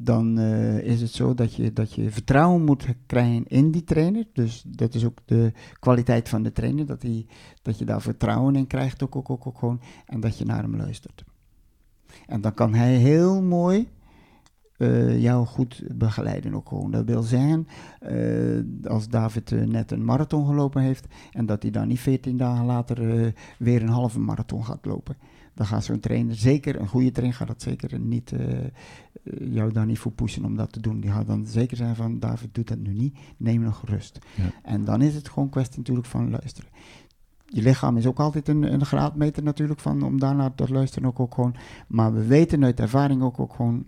[0.00, 4.26] dan eh, is het zo dat je, dat je vertrouwen moet krijgen in die trainer.
[4.32, 7.26] Dus dat is ook de kwaliteit van de trainer, dat, die,
[7.62, 9.80] dat je daar vertrouwen in krijgt ook, ook, ook, ook gewoon.
[10.06, 11.24] En dat je naar hem luistert.
[12.26, 13.88] En dan kan hij heel mooi
[14.76, 16.90] eh, jou goed begeleiden ook gewoon.
[16.90, 17.66] Dat wil zeggen,
[18.00, 22.64] eh, als David net een marathon gelopen heeft en dat hij dan niet 14 dagen
[22.64, 25.16] later weer een halve marathon gaat lopen.
[25.58, 28.58] Dan gaat zo'n trainer, zeker een goede trainer, gaat dat zeker niet, uh,
[29.52, 31.00] jou daar niet voor pushen om dat te doen.
[31.00, 34.18] Die gaat dan zeker zijn van, David, doet dat nu niet, neem nog rust.
[34.34, 34.50] Ja.
[34.62, 36.70] En dan is het gewoon kwestie natuurlijk van luisteren.
[37.46, 41.20] Je lichaam is ook altijd een, een graadmeter natuurlijk, van, om daarna te luisteren ook,
[41.20, 41.54] ook gewoon.
[41.88, 43.84] Maar we weten uit ervaring ook, ook gewoon,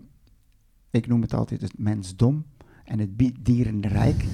[0.91, 2.45] ik noem het altijd het mensdom
[2.85, 3.11] en het
[3.41, 4.25] dierenrijk.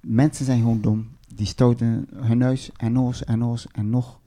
[0.00, 1.08] Mensen zijn gewoon dom.
[1.34, 4.20] Die stoten hun neus en noos en noos en nog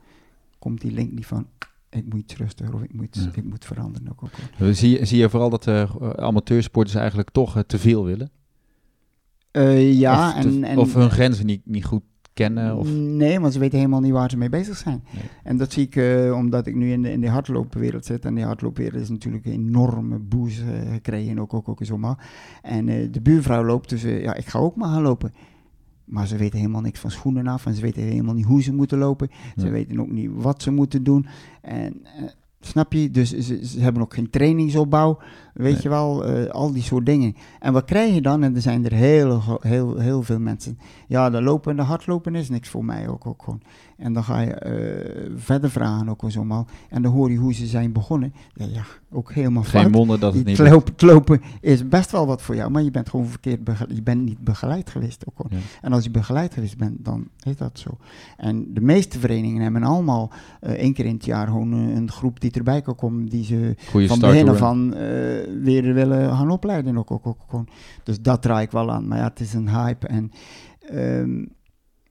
[0.59, 1.47] komt die link niet van
[1.89, 4.09] ik moet rustiger of ik moet, ik moet veranderen.
[4.11, 4.73] Ook, ook.
[4.73, 8.31] Zie, zie je vooral dat uh, amateursporters eigenlijk toch uh, te veel willen?
[9.51, 10.27] Uh, ja.
[10.37, 12.77] Of, en, en, of hun grenzen niet, niet goed kennen?
[12.77, 12.89] Of?
[12.93, 15.03] Nee, want ze weten helemaal niet waar ze mee bezig zijn.
[15.43, 18.25] En dat zie ik omdat ik nu in de, in de hardloopwereld zit.
[18.25, 20.61] En die hardloopwereld is natuurlijk een enorme boost
[20.91, 22.29] gekregen, ook, ook, ook zomaar.
[22.61, 25.33] En de buurvrouw loopt, dus ja, ik ga ook maar gaan lopen.
[26.09, 28.73] Maar ze weten helemaal niks van schoenen af en ze weten helemaal niet hoe ze
[28.73, 29.29] moeten lopen.
[29.57, 31.25] Ze weten ook niet wat ze moeten doen.
[31.61, 32.29] En uh,
[32.59, 33.11] snap je?
[33.11, 35.19] Dus ze, ze, hebben ook geen trainingsopbouw.
[35.53, 37.35] Weet je wel, uh, al die soort dingen.
[37.59, 38.43] En wat krijg je dan?
[38.43, 40.79] En er zijn er heel, heel, heel veel mensen.
[41.07, 43.61] Ja, de lopen en de hardlopen is niks voor mij ook, ook gewoon.
[43.99, 44.65] En dan ga je
[45.27, 46.67] uh, verder vragen ook zo mal.
[46.89, 48.33] En dan hoor je hoe ze zijn begonnen.
[48.53, 49.93] Ja, ja ook helemaal Geen fout.
[49.93, 53.09] wonder dat het niet lopen, lopen is best wel wat voor jou, maar je bent
[53.09, 55.45] gewoon verkeerd Je bent niet begeleid geweest ook.
[55.49, 55.57] Ja.
[55.81, 57.97] En als je begeleid geweest bent, dan is dat zo.
[58.37, 60.31] En de meeste verenigingen hebben allemaal
[60.61, 63.75] uh, één keer in het jaar gewoon een groep die erbij kan komen, die ze
[63.89, 64.55] Goeie van begin hoor.
[64.55, 64.99] af aan uh,
[65.63, 67.67] weer willen gaan opleiden ook, ook, ook, gewoon.
[68.03, 69.07] Dus dat draai ik wel aan.
[69.07, 70.31] Maar ja, het is een hype en...
[70.93, 71.57] Um,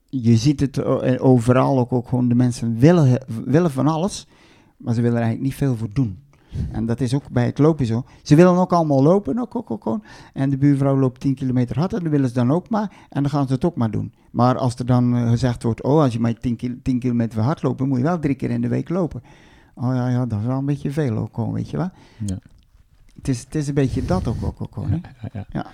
[0.09, 0.83] je ziet het
[1.19, 4.27] overal ook, ook gewoon, de mensen willen, willen van alles,
[4.77, 6.17] maar ze willen er eigenlijk niet veel voor doen.
[6.71, 8.03] En dat is ook bij het lopen zo.
[8.23, 10.03] Ze willen ook allemaal lopen, ook, ook, ook, ook.
[10.33, 12.91] En de buurvrouw loopt 10 kilometer hard, en dan willen ze dan ook maar.
[13.09, 14.13] En dan gaan ze het ook maar doen.
[14.31, 17.41] Maar als er dan uh, gezegd wordt, oh, als je maar 10, kil 10 kilometer
[17.41, 19.23] hard lopen, moet je wel drie keer in de week lopen.
[19.73, 21.89] Oh ja, ja, dat is wel een beetje veel ook gewoon, weet je wel.
[22.25, 22.37] Ja.
[23.15, 25.65] Het, is, het is een beetje dat ook, ook, ook gewoon, ja, ja, ja.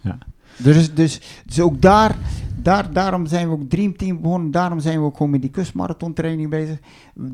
[0.00, 0.18] ja.
[0.56, 2.16] Dus, dus, dus ook daar,
[2.62, 4.50] daar, daarom zijn we ook Dream Team begonnen.
[4.50, 6.78] Daarom zijn we ook gewoon met die kustmarathon training bezig.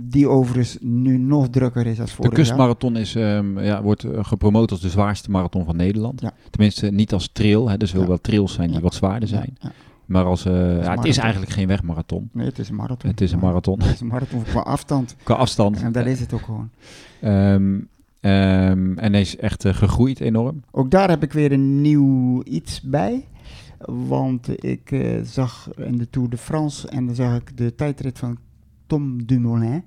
[0.04, 4.18] Die overigens nu nog drukker is als vorig De kustmarathon is, um, ja, wordt uh,
[4.24, 6.20] gepromoot als de zwaarste marathon van Nederland.
[6.20, 6.32] Ja.
[6.50, 7.68] Tenminste, niet als trail.
[7.68, 8.06] Hè, dus er Ja.
[8.06, 8.82] wel trails zijn die Ja.
[8.82, 9.56] wat zwaarder zijn.
[9.60, 9.72] Ja.
[10.06, 12.28] Maar als, uh, ja, het is eigenlijk geen wegmarathon.
[12.32, 13.10] Nee, het is een marathon.
[13.10, 13.80] Het is een marathon.
[13.80, 15.16] Het is een marathon qua afstand.
[15.22, 15.82] Qua afstand.
[15.82, 16.70] En dat is het ook gewoon.
[17.24, 17.88] Um,
[18.20, 20.62] um, en hij is echt uh, gegroeid enorm.
[20.70, 23.28] Ook daar heb ik weer een nieuw iets bij.
[23.84, 28.18] Want ik uh, zag in de Tour de France en dan zag ik de tijdrit
[28.18, 28.38] van
[28.86, 29.84] Tom Dumoulin.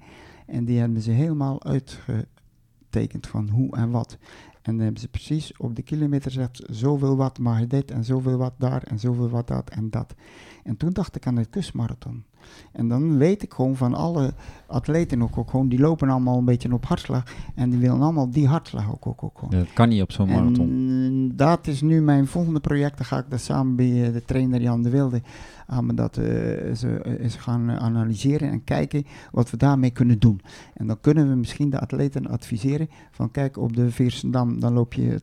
[0.47, 4.17] En die hebben ze helemaal uitgetekend van hoe en wat.
[4.61, 8.37] En dan hebben ze precies op de kilometer gezegd, zoveel wat mag dit en zoveel
[8.37, 10.15] wat daar en zoveel wat dat en dat.
[10.63, 12.23] En toen dacht ik aan de kustmarathon.
[12.71, 14.33] En dan weet ik gewoon van alle
[14.67, 17.23] atleten ook, ook gewoon, die lopen allemaal een beetje op hartslag.
[17.55, 19.59] En die willen allemaal die hartslag ook, ook, ook gewoon.
[19.59, 20.67] Dat kan niet op zo'n marathon.
[20.69, 22.97] En dat is nu mijn volgende project.
[22.97, 25.21] Dan ga ik dat samen bij uh, de trainer Jan de Wilde
[25.67, 26.25] aan me dat uh,
[26.73, 30.41] ze uh, gaan analyseren en kijken wat we daarmee kunnen doen.
[30.73, 34.93] En dan kunnen we misschien de atleten adviseren van kijk op de Veersendam dan loop
[34.93, 35.21] je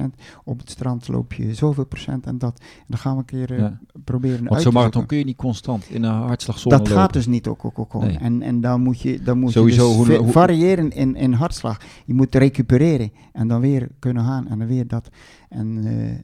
[0.00, 0.04] 80%,
[0.44, 2.58] op het strand loop je zoveel procent en dat.
[2.60, 3.78] En dan gaan we een keer uh, Ja.
[4.04, 5.06] proberen Want uit zo'n te marathon zoeken.
[5.06, 6.22] kun je niet constant in een
[6.54, 7.02] hartslagzone Dat lopen.
[7.02, 8.02] gaat dus niet ook, ook, ook.
[8.02, 8.18] Nee.
[8.18, 11.80] En, en dan moet je, dan moet Sowieso, je dus hoe- variëren in, in hartslag.
[12.06, 15.08] Je moet recupereren en dan weer kunnen gaan en dan weer dat.
[15.48, 16.18] En eh,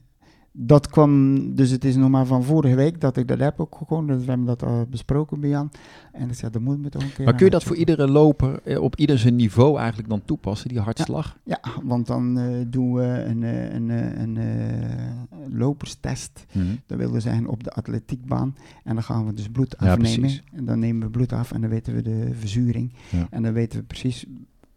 [0.53, 3.75] dat kwam, dus het is nog maar van vorige week dat ik dat heb ook
[3.77, 4.07] gewoon.
[4.07, 5.71] Dus we hebben dat al besproken bij Jan.
[6.11, 8.07] En ik zei, dat moet me toch een keer Maar kun je dat voor iedere
[8.07, 11.37] loper eh, op ieder zijn niveau eigenlijk dan toepassen, die hartslag?
[11.43, 16.45] Ja, want dan eh, doen we een, eh, een, eh, een, eh, loperstest.
[16.51, 16.65] Mhm.
[16.85, 18.55] Dat wil dus zeggen op de atletiekbaan.
[18.83, 20.39] En dan gaan we dus bloed afnemen.
[20.51, 22.93] en dan nemen we bloed af en dan weten we de verzuring.
[23.09, 23.27] Ja.
[23.29, 24.25] En dan weten we precies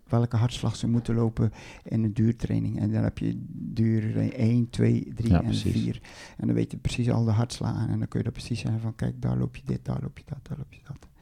[0.08, 1.52] welke hartslag ze moeten lopen
[1.82, 2.80] in een duurtraining.
[2.80, 5.72] En dan heb je duur 1, 2, 3 Ja, en precies.
[5.72, 6.00] 4.
[6.36, 7.88] En dan weet je precies al de hartslagen.
[7.88, 10.18] En dan kun je dat precies zeggen van kijk, daar loop je dit, daar loop
[10.18, 11.13] je dat, daar loop je dat.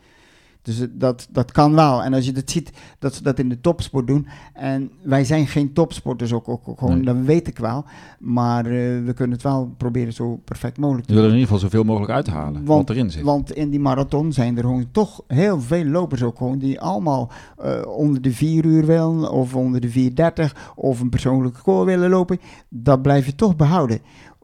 [0.63, 2.03] Dus dat, dat kan wel.
[2.03, 4.27] En als je dat ziet, dat ze dat in de topsport doen.
[4.55, 7.05] En wij zijn geen topsporters ook, ook, ook gewoon, Nee.
[7.05, 7.85] dat weet ik wel.
[8.19, 8.73] Maar eh,
[9.05, 11.37] we kunnen het wel proberen zo perfect mogelijk te wil er doen.
[11.39, 13.23] in ieder geval zoveel mogelijk uithalen, Want- wat erin zit.
[13.23, 17.31] Want in die marathon zijn er gewoon toch heel veel lopers ook gewoon die allemaal
[17.59, 22.11] eh, onder de 4 uur willen of onder de 4.30 of een persoonlijke record willen
[22.11, 22.41] lopen.
[22.69, 23.99] Dat blijf je toch behouden.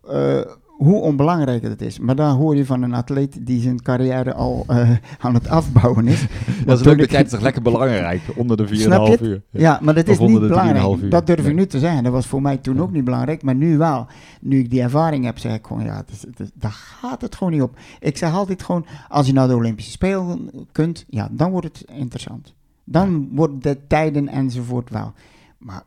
[0.09, 0.41] Eh,
[0.79, 1.99] hoe onbelangrijk het is.
[1.99, 6.07] Maar daar hoor je van een atleet die zijn carrière al eh, aan het afbouwen
[6.07, 6.27] is.
[6.67, 9.21] dat is leuk, de tijd toch lekker belangrijk, onder de 4,5 Snap je het?
[9.23, 9.43] uur.
[9.51, 11.11] Ja, maar dat Of is niet de 3,5 belangrijk.
[11.11, 11.51] Dat durf Nee.
[11.51, 12.03] ik nu te zeggen.
[12.03, 12.81] Dat was voor mij toen Ja.
[12.81, 14.07] ook niet belangrijk, maar nu wel.
[14.41, 16.71] Nu ik die ervaring heb, zeg ik gewoon, ja, het is, het is- daar
[17.01, 17.77] gaat het gewoon niet op.
[18.01, 21.85] Ik zeg altijd gewoon, als je naar de Olympische Spelen kunt, ja, dan wordt het
[21.93, 22.55] interessant.
[22.85, 25.13] Dan wordt de tijden enzovoort wel.
[25.59, 25.83] Maar...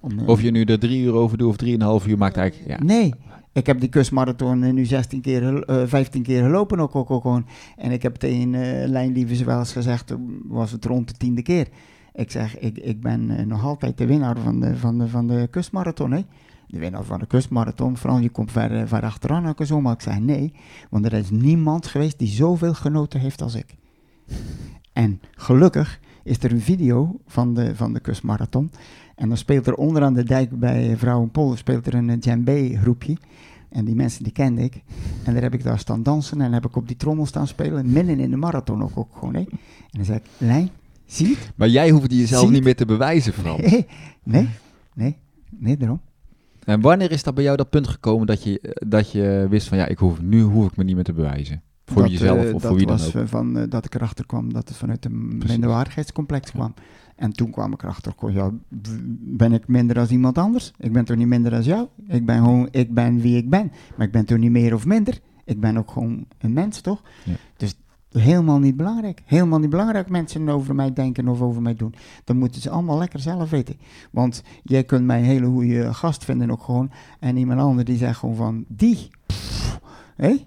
[0.00, 2.70] om, eh, Of je nu er drie uur over doet of drieënhalf uur, maakt eigenlijk...
[2.80, 2.84] Ja.
[2.86, 3.14] Nee.
[3.52, 7.10] Ik heb die kustmarathon eh, nu 16 keer, gel- eh, 15 keer gelopen ook, ook,
[7.10, 7.46] ook gewoon.
[7.76, 10.14] En ik heb tegen eh Lijnlievers wel eens gezegd,
[10.48, 11.68] was het rond de tiende keer.
[12.14, 15.48] Ik zeg, ik, ik ben nog altijd de winnaar van de, van de, van de
[15.50, 16.20] kustmarathon, hè.
[16.66, 19.80] De winnaar van de kustmarathon, vooral je komt ver, ver achteraan ook zo.
[19.80, 20.52] Maar ik zeg nee,
[20.90, 23.74] want er is niemand geweest die zoveel genoten heeft als ik.
[24.92, 28.70] En gelukkig is er een video van de, van de kustmarathon.
[29.22, 33.16] En dan speelt er onderaan de dijk bij Vrouwenpolder speelt er een eh, djembe groepje.
[33.68, 34.82] En die mensen die kende ik.
[35.24, 37.92] En daar heb ik daar staan dansen en heb ik op die trommel staan spelen.
[37.92, 39.34] Midden in de marathon ook, ook gewoon.
[39.34, 39.40] Hè.
[39.40, 39.48] En
[39.90, 40.70] dan zei ik, Lijn,
[41.06, 41.52] zie het?
[41.54, 43.60] Maar jij hoeft jezelf niet meer te bewijzen, Frans.
[43.70, 43.86] Nee,
[44.22, 44.48] nee,
[44.94, 45.16] nee,
[45.58, 46.00] nee, daarom.
[46.64, 49.68] En wanneer is dat bij jou dat punt gekomen dat je, eh, dat je wist
[49.68, 51.62] van ja, ik hoef, nu hoef ik me niet meer te bewijzen?
[51.84, 53.22] Voor Dat, jezelf eh, of dat voor wie dan was ook?
[53.22, 56.74] eh, Van, eh, dat ik erachter kwam dat het vanuit een minderwaardigheidscomplex kwam.
[57.22, 58.50] En toen kwam ik erachter, ja,
[59.20, 60.72] ben ik minder dan iemand anders?
[60.78, 61.88] Ik ben toch niet minder dan jou?
[62.06, 63.72] Ik ben gewoon, ik ben wie ik ben.
[63.96, 65.20] Maar ik ben toch niet meer of minder?
[65.44, 67.02] Ik ben ook gewoon een mens, toch?
[67.24, 67.34] Ja.
[67.56, 67.74] Dus
[68.10, 69.22] helemaal niet belangrijk.
[69.24, 71.94] Helemaal niet belangrijk mensen over mij denken of over mij doen.
[72.24, 73.76] Dat moeten ze allemaal lekker zelf weten.
[74.10, 76.90] Want jij kunt mij een hele goede gast vinden ook gewoon.
[77.20, 79.80] En iemand anders die zegt gewoon van, die, pff,
[80.16, 80.46] hé,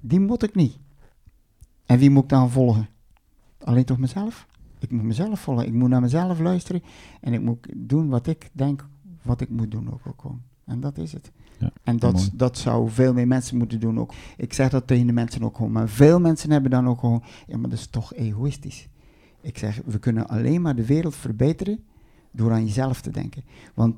[0.00, 0.78] die moet ik niet.
[1.86, 2.88] En wie moet ik dan volgen?
[3.64, 4.46] Alleen toch mezelf?
[4.78, 5.66] Ik moet mezelf volgen.
[5.66, 6.82] Ik moet naar mezelf luisteren.
[7.20, 8.86] En ik moet doen wat ik denk,
[9.22, 10.42] wat ik moet doen ook, ook gewoon.
[10.64, 11.30] En dat is het.
[11.58, 12.12] Ja, en mooi.
[12.12, 14.12] dat, dat zou veel meer mensen moeten doen ook.
[14.36, 15.72] Ik zeg dat tegen de mensen ook gewoon.
[15.72, 17.22] Maar veel mensen hebben dan ook gewoon...
[17.46, 18.88] Ja, maar dat is toch egoïstisch.
[19.40, 21.84] Ik zeg, we kunnen alleen maar de wereld verbeteren
[22.30, 23.44] door aan jezelf te denken.
[23.74, 23.96] Want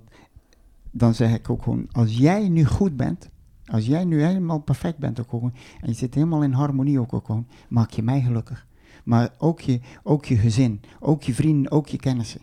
[0.90, 3.30] dan zeg ik ook gewoon, als jij nu goed bent,
[3.64, 7.12] als jij nu helemaal perfect bent ook gewoon, en je zit helemaal in harmonie ook,
[7.12, 8.66] ook gewoon, maak je mij gelukkig.
[9.04, 12.40] Maar ook je, ook je gezin, ook je vrienden, ook je kennissen.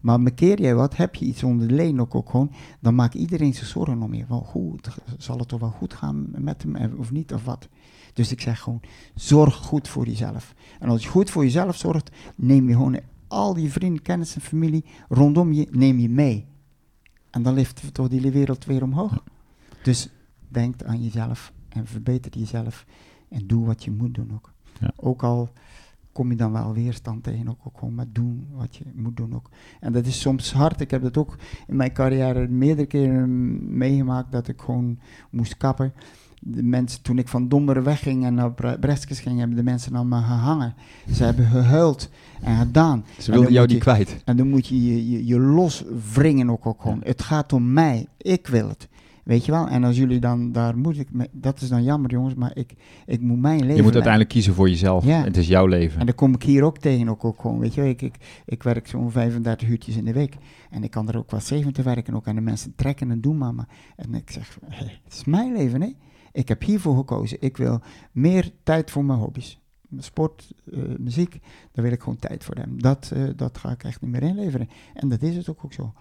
[0.00, 2.50] Maar bekeer jij wat, heb je iets onder de leen ook, ook gewoon,
[2.80, 4.24] dan maakt iedereen zich zorgen om je.
[4.28, 4.88] Wel goed,
[5.18, 7.68] zal het toch wel goed gaan met hem eh, of niet of wat?
[8.12, 8.80] Dus ik zeg gewoon,
[9.14, 10.54] zorg goed voor jezelf.
[10.78, 14.40] En als je goed voor jezelf zorgt, neem je gewoon al die vrienden, kennis en
[14.40, 16.46] familie rondom je, neem je mee.
[17.30, 19.22] En dan lift toch die wereld weer omhoog.
[19.82, 20.08] Dus
[20.48, 22.86] denk aan jezelf en verbeter jezelf
[23.28, 24.52] en doe wat je moet doen ook.
[24.80, 24.92] Ja.
[24.96, 25.52] Ook al
[26.14, 29.34] kom je dan wel weerstand tegen, ook, ook gewoon maar doen wat je moet doen
[29.34, 29.50] ook.
[29.80, 30.80] En dat is soms hard.
[30.80, 31.36] Ik heb dat ook
[31.66, 34.98] in mijn carrière meerdere keren meegemaakt dat ik gewoon
[35.30, 35.92] moest kappen.
[36.46, 39.96] De mensen, toen ik van Domberen wegging en naar Bre- Breskes ging, hebben de mensen
[39.96, 40.74] aan me gehangen.
[41.12, 42.10] Ze hebben gehuild
[42.42, 43.04] en gedaan.
[43.18, 44.22] Ze en wilden jou je- kwijt.
[44.24, 47.00] En dan moet je je, je, je loswringen ook, ook gewoon.
[47.04, 48.06] Het gaat om mij.
[48.16, 48.88] Ik wil het.
[49.24, 49.68] Weet je wel?
[49.68, 52.74] En als jullie dan, daar moet ik, dat is dan jammer jongens, maar ik,
[53.06, 55.04] ik moet mijn leven Je moet uiteindelijk kiezen voor jezelf.
[55.04, 55.22] Ja.
[55.22, 56.00] Het is jouw leven.
[56.00, 57.88] En dan kom ik hier ook tegen, ook, ook gewoon, weet je.
[57.88, 58.14] Ik, ik,
[58.46, 60.36] ik werk zo'n 35 uurtjes in de week.
[60.70, 62.26] En ik kan er ook wel 70 werken ook.
[62.26, 63.68] En de mensen trekken en doen maar.
[63.96, 65.92] En ik zeg, hey, het is mijn leven, hè.
[66.32, 67.36] Ik heb hiervoor gekozen.
[67.40, 67.80] Ik wil
[68.12, 69.62] meer tijd voor mijn hobby's.
[69.98, 71.38] Sport, eh, muziek,
[71.72, 72.78] daar wil ik gewoon tijd voor hebben.
[72.78, 74.68] Dat, eh, dat ga ik echt niet meer inleveren.
[74.94, 75.92] En dat is het ook, ook zo.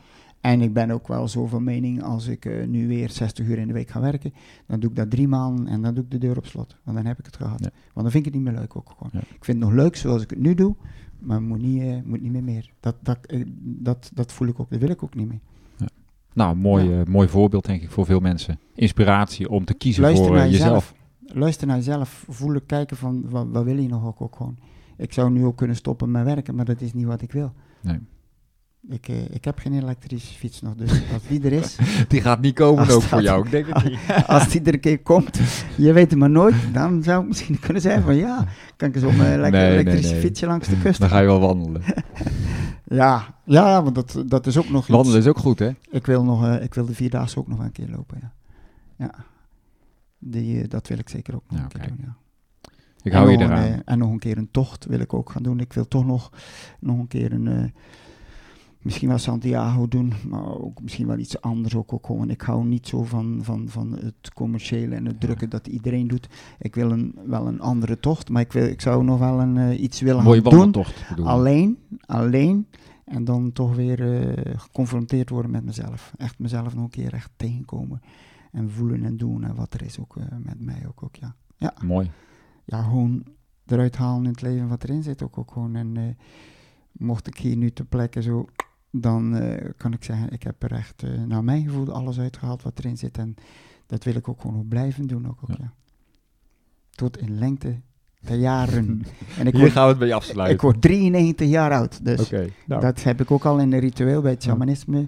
[0.44, 3.58] En ik ben ook wel zo van mening, als ik eh, nu weer 60 uur
[3.58, 4.34] in de week ga werken,
[4.68, 6.78] dan doe ik dat drie maanden en dan doe ik de deur op slot.
[6.84, 7.60] Want dan heb ik het gehad.
[7.60, 7.70] Ja.
[7.94, 9.10] Want dan vind ik het niet meer leuk ook gewoon.
[9.14, 9.20] Ja.
[9.20, 10.76] Ik vind het nog leuk zoals ik het nu doe,
[11.20, 12.72] maar moet niet, eh, moet niet meer meer.
[12.80, 15.40] Dat, dat, eh, dat, dat voel ik ook, dat wil ik ook niet meer.
[16.34, 17.04] Nou, mooi, Ja.
[17.08, 18.60] mooi voorbeeld denk ik voor veel mensen.
[18.76, 20.94] Inspiratie om te kiezen Luister voor naar jezelf.
[21.20, 21.38] jezelf.
[21.40, 24.58] Luister naar jezelf, voelen, kijken van wat, wat wil je nog ook, ook gewoon.
[24.98, 27.54] Ik zou nu ook kunnen stoppen met werken, maar dat is niet wat ik wil.
[27.82, 28.00] Nee.
[28.90, 31.78] Ik, eh, ik heb geen elektrische fiets nog, dus als die er is,
[32.08, 33.46] Die gaat niet komen ook dat- voor jou.
[33.46, 34.00] Ik denk het niet.
[34.28, 35.40] als die er een keer komt,
[35.78, 38.46] je weet het maar nooit, dan zou ik misschien kunnen zeggen van ja,
[38.78, 40.22] kan ik eens op mijn elek- Nee, nee, elektrische nee.
[40.22, 41.00] fietsje langs de kust.
[41.00, 41.82] Dan ga je wel wandelen.
[42.86, 44.90] Ja, ja, want dat, dat is ook nog iets.
[44.96, 45.72] Wandelen is ook goed, hè?
[45.90, 48.34] Ik wil, nog, eh, ik wil de Vierdaagse ook nog een keer lopen, ja.
[48.98, 49.12] Ja,
[50.20, 52.16] Die, eh, dat wil ik zeker ook nog Ja, een keer doen, ja.
[53.04, 53.82] Ik hou je een, eraan.
[53.86, 55.60] en nog een keer een tocht wil ik ook gaan doen.
[55.60, 56.32] Ik wil toch nog,
[56.80, 57.74] nog een keer een...
[58.84, 62.30] misschien wel Santiago doen, maar ook misschien wel iets anders ook, ook gewoon.
[62.30, 65.20] Ik hou niet zo van, van, van het commerciële en het Ja.
[65.20, 66.30] drukke dat iedereen doet.
[66.60, 69.58] Ik wil een, wel een andere tocht, maar ik, wil, ik zou nog wel een,
[69.58, 71.26] eh, iets willen Mooie gaan doen.
[71.26, 72.68] Alleen, alleen.
[73.06, 76.14] En dan toch weer eh, geconfronteerd worden met mezelf.
[76.18, 78.02] Echt mezelf nog een keer echt tegenkomen.
[78.52, 81.36] En voelen en doen en wat er is ook eh, met mij ook, ook ja.
[81.86, 82.12] Mooi.
[82.66, 83.24] Ja, gewoon
[83.66, 85.76] eruit halen in het leven wat erin zit ook, ook gewoon.
[85.76, 86.18] En
[86.92, 88.46] mocht ik hier nu ter plekke zo,
[88.96, 92.62] dan eh, kan ik zeggen, ik heb er echt eh, naar mijn gevoel alles uitgehaald
[92.64, 93.18] wat erin zit.
[93.18, 93.36] En
[93.86, 95.56] dat wil ik ook gewoon blijven doen ook, ook Ja.
[95.60, 95.74] ja.
[96.90, 97.80] Tot in lengte
[98.20, 99.04] De jaren.
[99.40, 100.56] En ik Hier word, gaan we het bij afsluiten.
[100.56, 102.06] ik word 93 jaar oud.
[102.06, 102.30] Dus
[102.66, 104.50] nou, dat heb ik ook al in een ritueel bij het Ja.
[104.52, 105.08] shamanisme.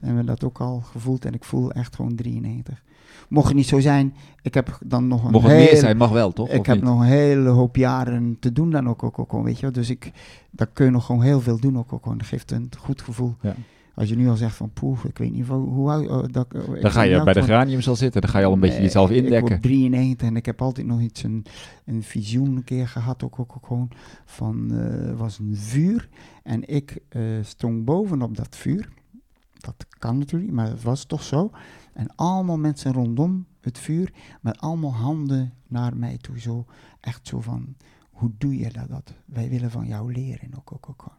[0.00, 1.24] En we dat ook al gevoeld.
[1.24, 2.82] En ik voel echt gewoon 93.
[3.28, 5.96] Mocht het niet zo zijn, ik heb dan nog een mocht het meer heel- zijn,
[5.96, 6.48] mag wel, toch?
[6.48, 6.84] Ik Of heb niet?
[6.84, 9.72] nog een hele hoop jaren te doen dan ook, ook, ook, weet je wel.
[9.72, 10.10] Dus ik,
[10.50, 12.18] daar kun je nog gewoon heel veel doen ook, ook gewoon.
[12.18, 13.34] Dat geeft een goed gevoel.
[13.40, 13.54] Ja.
[13.96, 16.08] Als je nu al zegt van, poeh, ik weet niet hoe, hoe oud...
[16.08, 18.20] oh, dat, ik Dan ga je bij de oud graniumzaal zitten.
[18.20, 19.48] Dan ga je al een beetje jezelf Ik indekken.
[19.48, 21.44] word 93 en ik heb altijd nog iets, een,
[21.84, 23.88] een visioen een keer gehad, ook, ook, ook gewoon,
[24.24, 26.08] van, eh was een vuur.
[26.42, 28.88] En ik eh, stond bovenop dat vuur.
[29.58, 31.50] Dat kan natuurlijk, maar het was toch zo.
[31.94, 36.38] En allemaal mensen rondom het vuur, met allemaal handen naar mij toe.
[36.40, 36.66] Zo,
[37.00, 37.74] echt zo van,
[38.10, 38.88] hoe doe je dat?
[38.88, 39.14] dat?
[39.24, 41.16] Wij willen van jou leren, ook, ook, ook.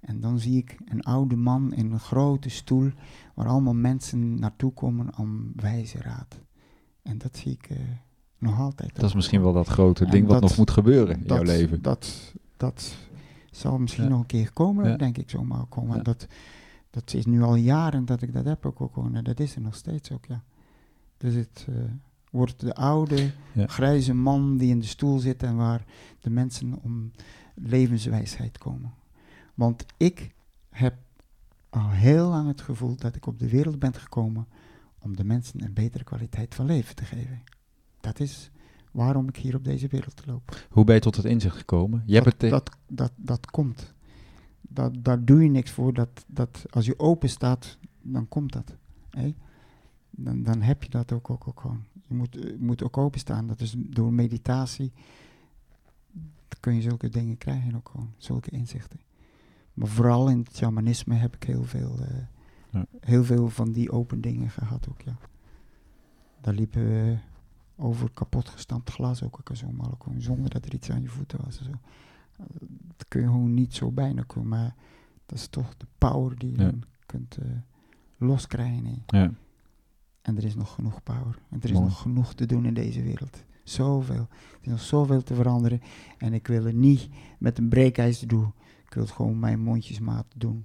[0.00, 2.90] En dan zie ik een oude man in een grote stoel,
[3.34, 6.40] waar allemaal mensen naartoe komen om wijze raad.
[7.02, 7.76] En dat zie ik eh,
[8.38, 8.94] nog altijd.
[8.94, 11.42] Dat is misschien wel dat grote En ding wat nog moet gebeuren in dat, jouw
[11.56, 11.82] leven.
[11.82, 12.94] Dat, dat
[13.50, 14.10] zal misschien Ja.
[14.10, 14.96] nog een keer komen, Ja.
[14.96, 15.96] denk ik zomaar komen.
[15.96, 16.02] Ja.
[16.02, 16.26] Dat,
[16.94, 18.96] dat is nu al jaren dat ik dat heb ook, ook.
[19.14, 20.42] En dat is er nog steeds ook, ja.
[21.16, 21.74] Dus het eh,
[22.30, 23.66] wordt de oude, Ja.
[23.66, 25.84] grijze man die in de stoel zit en waar
[26.20, 27.10] de mensen om
[27.54, 28.92] levenswijsheid komen.
[29.54, 30.34] Want ik
[30.70, 30.94] heb
[31.70, 34.46] al heel lang het gevoel dat ik op de wereld ben gekomen
[34.98, 37.42] om de mensen een betere kwaliteit van leven te geven.
[38.00, 38.50] Dat is
[38.90, 40.66] waarom ik hier op deze wereld loop.
[40.70, 42.02] Hoe ben je tot het inzicht gekomen?
[42.06, 43.93] Je hebt het dat, dat, dat komt.
[44.68, 45.94] Dat, daar doe je niks voor.
[45.94, 48.76] Dat, dat, als je open staat, dan komt dat.
[50.10, 51.84] Dan, dan heb je dat ook, ook, ook gewoon.
[52.06, 53.46] Je moet, eh, moet ook openstaan.
[53.46, 54.92] Dat is door meditatie.
[56.60, 58.12] Kun je zulke dingen krijgen ook gewoon.
[58.16, 59.00] Zulke inzichten.
[59.74, 62.16] Maar vooral in het shamanisme heb ik heel veel, eh,
[62.70, 62.86] Ja.
[63.00, 65.16] heel veel van die open dingen gehad ook, ja.
[66.40, 67.18] Daar liepen we
[67.76, 69.50] over kapot gestampt glas ook, ook
[69.90, 71.58] ook zonder dat er iets aan je voeten was.
[71.58, 71.70] en Zo.
[72.96, 74.74] Dat kun je gewoon niet zo bijna komen, maar
[75.26, 76.64] dat is toch de power die je Ja.
[76.64, 77.46] dan kunt eh,
[78.16, 79.02] loskrijgen.
[79.06, 79.30] ja.
[80.22, 81.38] En er is nog genoeg power.
[81.50, 81.84] En er is Mooi.
[81.84, 83.44] nog genoeg te doen in deze wereld.
[83.64, 84.26] Zoveel.
[84.30, 85.80] Er is nog zoveel te veranderen.
[86.18, 87.08] En ik wil het niet
[87.38, 88.52] met een breekijzer doen.
[88.86, 90.64] Ik wil het gewoon mijn mondjesmaat doen.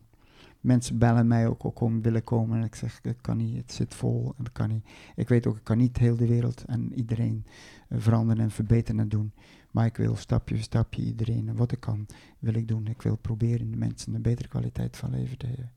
[0.60, 2.58] Mensen bellen mij ook, ook om willen komen.
[2.58, 4.34] En ik zeg, het kan niet, het zit vol.
[4.38, 4.86] En dat kan niet.
[5.16, 7.46] Ik weet ook, ik kan niet heel de wereld en iedereen
[7.88, 9.34] eh, veranderen en verbeteren en doen.
[9.72, 11.50] Maar ik wil stapje voor stapje iedereen.
[11.50, 12.06] En wat ik kan,
[12.40, 12.88] wil ik doen.
[12.88, 15.72] Ik wil proberen de mensen een betere kwaliteit van leven te geven.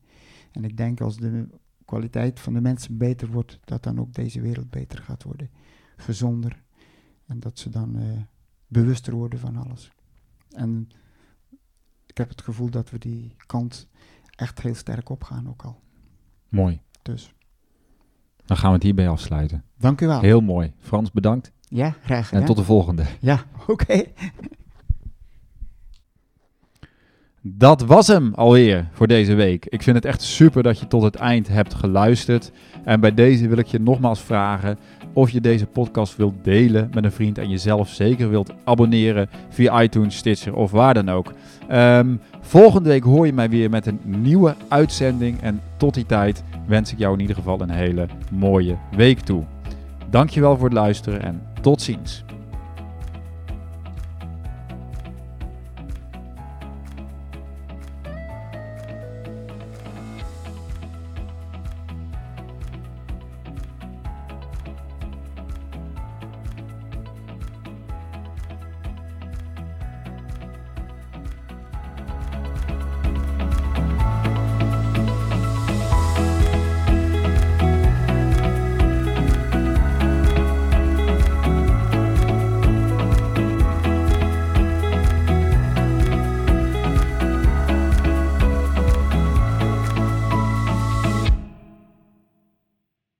[0.51, 1.47] En ik denk als de
[1.85, 5.49] kwaliteit van de mensen beter wordt, dat dan ook deze wereld beter gaat worden.
[5.97, 6.63] Gezonder.
[7.25, 8.21] En dat ze dan eh,
[8.67, 9.91] bewuster worden van alles.
[10.49, 10.89] En
[12.05, 13.87] ik heb het gevoel dat we die kant
[14.35, 15.79] echt heel sterk opgaan ook al.
[16.49, 16.81] Mooi.
[17.01, 17.33] Dus,
[18.45, 19.63] Dan gaan we het hierbij afsluiten.
[19.77, 20.19] dank u wel.
[20.19, 20.73] Heel mooi.
[20.79, 21.51] Frans, bedankt.
[21.61, 22.41] Ja, graag gedaan.
[22.41, 23.03] En tot de volgende.
[23.19, 24.03] Ja, oké.
[27.45, 29.65] Dat was hem alweer voor deze week.
[29.65, 32.51] Ik vind het echt super dat je tot het eind hebt geluisterd.
[32.83, 34.77] En bij deze wil ik je nogmaals vragen
[35.13, 39.81] of je deze podcast wilt delen met een vriend en jezelf zeker wilt abonneren via
[39.81, 41.33] iTunes, Stitcher of waar dan ook.
[41.67, 45.41] Ehm, volgende week hoor je mij weer met een nieuwe uitzending.
[45.41, 49.43] En tot die tijd wens ik jou in ieder geval een hele mooie week toe.
[50.09, 52.23] Dankjewel voor het luisteren en tot ziens.